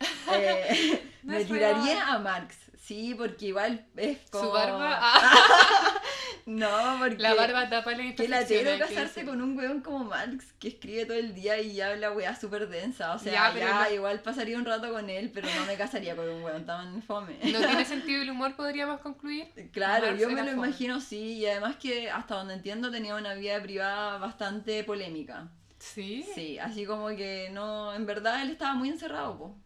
Eh, 0.32 1.02
me 1.24 1.44
tiraría 1.44 1.94
real. 1.94 2.08
a 2.08 2.18
Marx, 2.20 2.56
sí, 2.78 3.14
porque 3.16 3.46
igual 3.46 3.84
es 3.96 4.18
como... 4.30 4.44
Su 4.44 4.50
barba. 4.52 4.98
ah, 5.00 6.00
No, 6.46 6.96
porque... 6.98 7.16
la 7.18 7.34
barba 7.34 7.68
tapa 7.68 7.92
la 7.92 8.14
Que 8.14 8.28
latero 8.28 8.78
casarse 8.78 9.24
con 9.24 9.42
un 9.42 9.56
weón 9.56 9.80
como 9.82 10.04
Marx 10.04 10.52
que 10.58 10.68
escribe 10.68 11.04
todo 11.06 11.16
el 11.18 11.34
día 11.34 11.60
y 11.60 11.80
habla 11.80 12.12
weá 12.12 12.34
súper 12.34 12.68
densa. 12.68 13.14
O 13.14 13.18
sea, 13.18 13.32
Ya, 13.32 13.48
ya, 13.48 13.54
pero 13.54 13.74
no- 13.74 13.90
igual 13.94 14.20
pasaría 14.20 14.56
un 14.56 14.64
rato 14.64 14.90
con 14.92 15.10
él, 15.10 15.30
pero 15.34 15.48
no 15.54 15.66
me 15.66 15.76
casaría 15.76 16.16
con 16.16 16.28
un 16.28 16.42
weón 16.42 16.64
tan 16.64 17.02
fome. 17.02 17.36
¿No 17.52 17.58
tiene 17.58 17.84
sentido 17.84 18.22
el 18.22 18.30
humor, 18.30 18.56
podríamos 18.56 19.00
concluir? 19.00 19.48
Claro, 19.72 20.06
Marx 20.06 20.20
yo 20.20 20.28
me 20.28 20.42
lo 20.42 20.52
fome. 20.52 20.68
imagino 20.68 21.00
sí, 21.00 21.34
y 21.38 21.46
además 21.46 21.76
que 21.76 22.10
hasta 22.10 22.36
donde 22.36 22.54
entiendo 22.54 22.90
tenía 22.90 23.14
una 23.16 23.34
vida 23.34 23.60
privada 23.62 24.18
bastante 24.18 24.82
polémica. 24.84 25.48
Sí. 25.78 26.24
Sí, 26.34 26.58
así 26.58 26.84
como 26.86 27.08
que 27.08 27.50
no, 27.52 27.92
en 27.94 28.06
verdad 28.06 28.42
él 28.42 28.50
estaba 28.50 28.74
muy 28.74 28.88
encerrado, 28.88 29.38
po. 29.38 29.56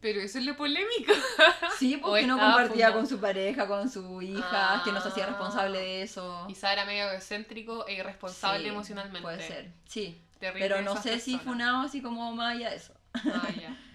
Pero 0.00 0.20
eso 0.20 0.38
es 0.38 0.46
lo 0.46 0.56
polémico. 0.56 1.12
Sí, 1.78 1.96
porque 1.96 2.26
no 2.26 2.34
estaba 2.36 2.54
compartía 2.54 2.92
con 2.92 3.06
su 3.06 3.18
pareja, 3.20 3.66
con 3.66 3.88
su 3.90 4.20
hija, 4.22 4.82
que 4.84 4.92
no 4.92 5.00
se 5.00 5.08
hacía 5.08 5.24
Ah. 5.24 5.28
responsable 5.28 5.78
de 5.78 6.02
eso. 6.02 6.44
Quizá 6.48 6.72
era 6.72 6.84
medio 6.84 7.10
egocéntrico 7.10 7.86
e 7.86 7.94
irresponsable 7.94 8.62
Sí, 8.64 8.68
emocionalmente. 8.68 9.22
Puede 9.22 9.46
ser, 9.46 9.70
sí. 9.86 10.18
Terrible 10.38 10.68
Pero 10.68 10.82
no 10.82 10.96
sé 10.96 11.18
si 11.20 11.32
personas. 11.32 11.42
funado 11.44 11.86
así 11.86 12.00
como 12.02 12.32
más 12.34 12.56
allá 12.56 12.70
de 12.70 12.76
eso. 12.76 12.94
Ah, 13.14 13.48
ya. 13.60 13.76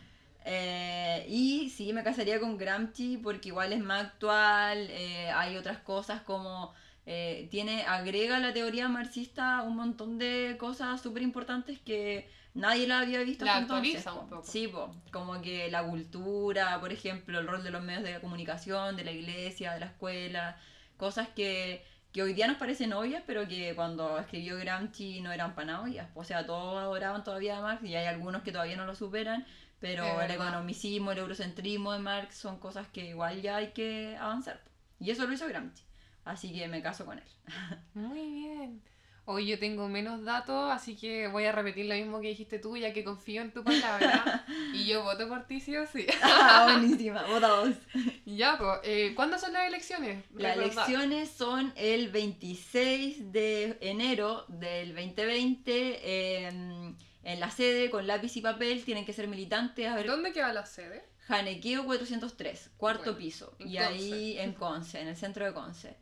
Eh, 0.47 1.25
y 1.27 1.71
sí, 1.71 1.91
me 1.91 2.03
casaría 2.03 2.39
con 2.39 2.57
Gramsci 2.57 3.17
porque 3.17 3.47
igual 3.49 3.73
es 3.73 3.79
más 3.83 4.05
actual, 4.05 4.87
eh, 4.91 5.31
hay 5.31 5.57
otras 5.57 5.79
cosas 5.79 6.21
como... 6.21 6.71
eh, 7.07 7.47
tiene, 7.49 7.83
agrega 7.83 8.37
a 8.37 8.39
la 8.39 8.53
teoría 8.53 8.87
marxista 8.87 9.63
un 9.63 9.75
montón 9.75 10.19
de 10.19 10.55
cosas 10.59 11.01
súper 11.01 11.23
importantes 11.23 11.79
que 11.79 12.29
nadie 12.55 12.87
la 12.87 12.99
había 13.01 13.21
visto 13.23 13.45
La 13.45 13.57
hasta 13.57 13.61
entonces, 13.61 14.07
actualiza 14.07 14.13
po. 14.13 14.21
un 14.21 14.29
poco. 14.29 14.43
Sí, 14.43 14.67
po, 14.67 14.95
como 15.11 15.41
que 15.41 15.69
la 15.69 15.83
cultura, 15.83 16.79
por 16.79 16.91
ejemplo, 16.91 17.39
el 17.39 17.47
rol 17.47 17.63
de 17.63 17.71
los 17.71 17.83
medios 17.83 18.03
de 18.03 18.19
comunicación, 18.21 18.95
de 18.95 19.03
la 19.05 19.11
iglesia, 19.11 19.73
de 19.73 19.79
la 19.81 19.87
escuela, 19.87 20.57
cosas 20.97 21.29
que, 21.29 21.85
que 22.11 22.23
hoy 22.23 22.33
día 22.33 22.47
nos 22.47 22.57
parecen 22.57 22.93
obvias, 22.93 23.23
pero 23.27 23.47
que 23.47 23.75
cuando 23.75 24.17
escribió 24.19 24.57
Gramsci 24.57 25.21
no 25.21 25.31
eran 25.31 25.55
para 25.55 25.67
nada 25.67 25.81
obvias. 25.83 26.09
O 26.15 26.23
sea, 26.23 26.45
todos 26.45 26.77
adoraban 26.81 27.23
todavía 27.23 27.57
a 27.57 27.61
Marx 27.61 27.83
y 27.83 27.95
hay 27.95 28.07
algunos 28.07 28.43
que 28.43 28.51
todavía 28.51 28.77
no 28.77 28.85
lo 28.85 28.95
superan, 28.95 29.45
pero 29.79 30.21
el 30.21 30.31
economicismo, 30.31 31.11
el 31.11 31.19
eurocentrismo 31.19 31.93
de 31.93 31.99
Marx 31.99 32.35
son 32.37 32.59
cosas 32.59 32.87
que 32.87 33.09
igual 33.09 33.41
ya 33.41 33.57
hay 33.57 33.71
que 33.73 34.17
avanzar. 34.19 34.61
Y 34.99 35.11
eso 35.11 35.27
lo 35.27 35.33
hizo 35.33 35.47
Gramsci. 35.47 35.83
Así 36.25 36.53
que 36.53 36.67
me 36.67 36.81
caso 36.81 37.05
con 37.05 37.19
él. 37.19 37.25
Muy 37.93 38.31
bien. 38.31 38.81
Hoy 39.27 39.47
yo 39.47 39.57
tengo 39.57 39.89
menos 39.89 40.23
datos, 40.23 40.71
así 40.71 40.95
que 40.95 41.27
voy 41.27 41.45
a 41.45 41.51
repetir 41.51 41.87
lo 41.87 41.95
mismo 41.95 42.21
que 42.21 42.27
dijiste 42.27 42.59
tú, 42.59 42.77
ya 42.77 42.93
que 42.93 43.03
confío 43.03 43.41
en 43.41 43.51
tu 43.51 43.63
palabra. 43.63 44.45
y 44.73 44.85
yo 44.85 45.03
voto 45.03 45.27
por 45.27 45.47
ti, 45.47 45.59
sí 45.59 45.75
o 45.75 45.87
sí. 45.87 46.05
ah, 46.21 46.69
buenísima, 46.79 47.23
vota 47.23 47.47
dos. 47.47 47.75
ya, 48.25 48.55
pues, 48.59 48.79
eh, 48.83 49.13
¿cuándo 49.15 49.39
son 49.39 49.53
las 49.53 49.67
elecciones? 49.67 50.23
Las 50.35 50.57
elecciones 50.57 51.31
son 51.31 51.73
el 51.75 52.11
26 52.11 53.31
de 53.31 53.77
enero 53.81 54.45
del 54.47 54.93
2020 54.93 56.45
en, 56.47 56.95
en 57.23 57.39
la 57.39 57.49
sede 57.49 57.89
con 57.89 58.05
lápiz 58.05 58.37
y 58.37 58.41
papel. 58.41 58.83
Tienen 58.85 59.05
que 59.05 59.13
ser 59.13 59.27
militantes. 59.27 59.87
A 59.87 59.95
ver, 59.95 60.05
¿Dónde 60.05 60.33
queda 60.33 60.53
la 60.53 60.67
sede? 60.67 61.03
Janequeo 61.27 61.83
403, 61.85 62.69
cuarto 62.77 63.03
Bueno, 63.05 63.17
piso. 63.17 63.55
Y 63.57 63.77
Conce. 63.77 63.79
ahí 63.79 64.37
en 64.37 64.53
Conce, 64.53 65.01
en 65.01 65.07
el 65.07 65.17
centro 65.17 65.43
de 65.45 65.53
Conce. 65.53 65.97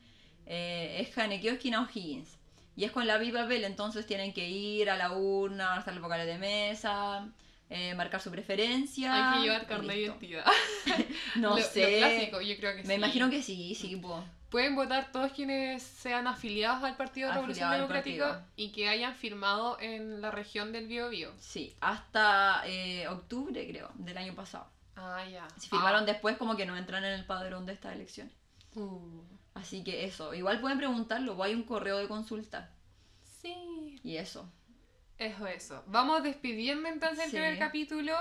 Eh, 0.45 0.97
es 0.99 1.15
Janequeo 1.15 1.53
esquina 1.53 1.81
O'Higgins. 1.81 2.42
Y 2.75 2.85
es 2.85 2.91
con 2.91 3.05
la 3.05 3.17
viva 3.17 3.41
papel, 3.43 3.63
entonces 3.65 4.05
tienen 4.07 4.33
que 4.33 4.49
ir 4.49 4.89
a 4.89 4.97
la 4.97 5.11
urna, 5.13 5.77
estar 5.77 5.93
los 5.93 6.01
vocales 6.03 6.25
de 6.25 6.37
mesa, 6.39 7.27
eh, 7.69 7.93
marcar 7.95 8.19
su 8.21 8.31
preferencia. 8.31 9.33
Hay 9.33 9.37
que 9.39 9.43
llevar 9.45 9.67
carnet 9.67 9.95
de 9.95 10.01
identidad. 10.03 10.45
No 11.35 11.51
Lo- 11.51 11.57
lo 11.57 11.61
sé. 11.63 11.97
clásico, 11.99 12.41
yo 12.41 12.55
creo 12.57 12.71
que 12.75 12.81
Me 12.83 12.87
sí. 12.89 12.93
imagino 12.93 13.29
que 13.29 13.41
sí, 13.43 13.75
sí, 13.75 13.95
pues. 13.95 14.23
Pueden 14.49 14.75
votar 14.75 15.11
todos 15.11 15.31
quienes 15.31 15.81
sean 15.81 16.27
afiliados 16.27 16.83
al 16.83 16.95
Partido 16.95 17.27
de 17.29 17.33
Revolución 17.35 17.71
Democrática 17.71 18.45
y 18.55 18.71
que 18.71 18.87
hayan 18.87 19.15
firmado 19.15 19.79
en 19.79 20.21
la 20.21 20.29
región 20.29 20.71
del 20.71 20.85
Biobío. 20.87 21.31
Sí, 21.39 21.73
hasta 21.81 22.61
eh, 22.67 23.07
octubre, 23.07 23.67
creo, 23.67 23.89
del 23.95 24.15
año 24.17 24.35
pasado. 24.35 24.67
Ah, 24.95 25.23
ya. 25.31 25.47
Si 25.57 25.69
firmaron 25.69 26.03
Ah. 26.03 26.05
después, 26.05 26.37
como 26.37 26.55
que 26.55 26.67
no 26.67 26.77
entran 26.77 27.03
en 27.03 27.13
el 27.13 27.25
padrón 27.25 27.65
de 27.65 27.73
estas 27.73 27.95
elecciones. 27.95 28.31
Uh, 28.75 29.23
Así 29.53 29.83
que 29.83 30.05
eso, 30.05 30.33
igual 30.33 30.59
pueden 30.61 30.77
preguntarlo, 30.79 31.35
pues 31.35 31.49
hay 31.49 31.55
un 31.55 31.63
correo 31.63 31.97
de 31.97 32.07
consulta. 32.07 32.71
sí. 33.41 33.99
Y 34.03 34.17
eso. 34.17 34.49
Eso, 35.17 35.47
eso. 35.47 35.83
Vamos 35.87 36.23
despidiendo 36.23 36.89
entonces 36.89 37.25
el 37.25 37.31
Sí. 37.31 37.37
primer 37.37 37.57
capítulo. 37.59 38.13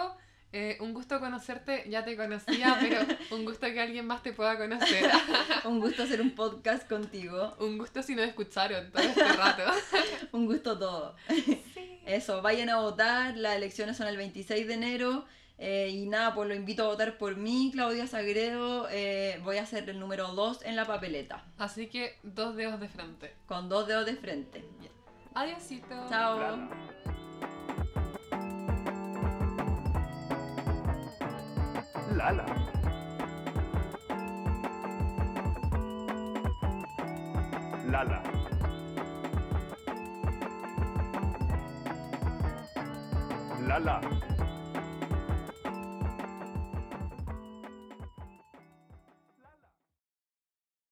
Eh, 0.52 0.76
un 0.80 0.92
gusto 0.92 1.18
conocerte, 1.18 1.84
ya 1.88 2.04
te 2.04 2.14
conocía, 2.16 2.76
pero 2.80 3.00
un 3.30 3.44
gusto 3.46 3.66
que 3.68 3.80
alguien 3.80 4.06
más 4.06 4.22
te 4.22 4.32
pueda 4.34 4.56
conocer. 4.58 5.10
Un 5.64 5.80
gusto 5.80 6.02
hacer 6.02 6.20
un 6.20 6.32
podcast 6.34 6.86
contigo. 6.88 7.56
un 7.58 7.78
gusto 7.78 8.02
si 8.02 8.14
nos 8.14 8.26
escucharon 8.26 8.90
todo 8.92 9.02
este 9.02 9.24
rato. 9.32 9.62
Un 10.32 10.44
gusto 10.46 10.78
todo. 10.78 11.16
Eso, 12.04 12.42
vayan 12.42 12.68
a 12.68 12.76
votar, 12.80 13.36
las 13.36 13.56
elecciones 13.56 13.96
son 13.96 14.08
el 14.08 14.16
26 14.18 14.66
de 14.66 14.74
enero. 14.74 15.24
Eh, 15.64 15.88
y 15.90 16.06
nada, 16.06 16.34
pues 16.34 16.48
lo 16.48 16.54
invito 16.56 16.82
a 16.82 16.86
votar 16.88 17.18
por 17.18 17.36
mí, 17.36 17.70
Claudia 17.72 18.06
Sagredo. 18.08 18.88
eh, 18.90 19.40
voy 19.44 19.58
a 19.58 19.66
ser 19.66 19.88
el 19.88 20.00
número 20.00 20.28
2 20.34 20.64
en 20.64 20.74
la 20.74 20.84
papeleta, 20.86 21.44
Así 21.56 21.86
que 21.86 22.18
dos 22.24 22.56
dedos 22.56 22.80
de 22.80 22.88
frente. 22.88 23.34
con 23.46 23.68
dos 23.68 23.86
dedos 23.86 24.04
de 24.06 24.16
frente. 24.16 24.64
Adiósito. 25.34 25.94
Chao. 26.10 26.38
Lala. 32.16 32.44
Lala. 37.90 38.22
Lala. 43.66 44.00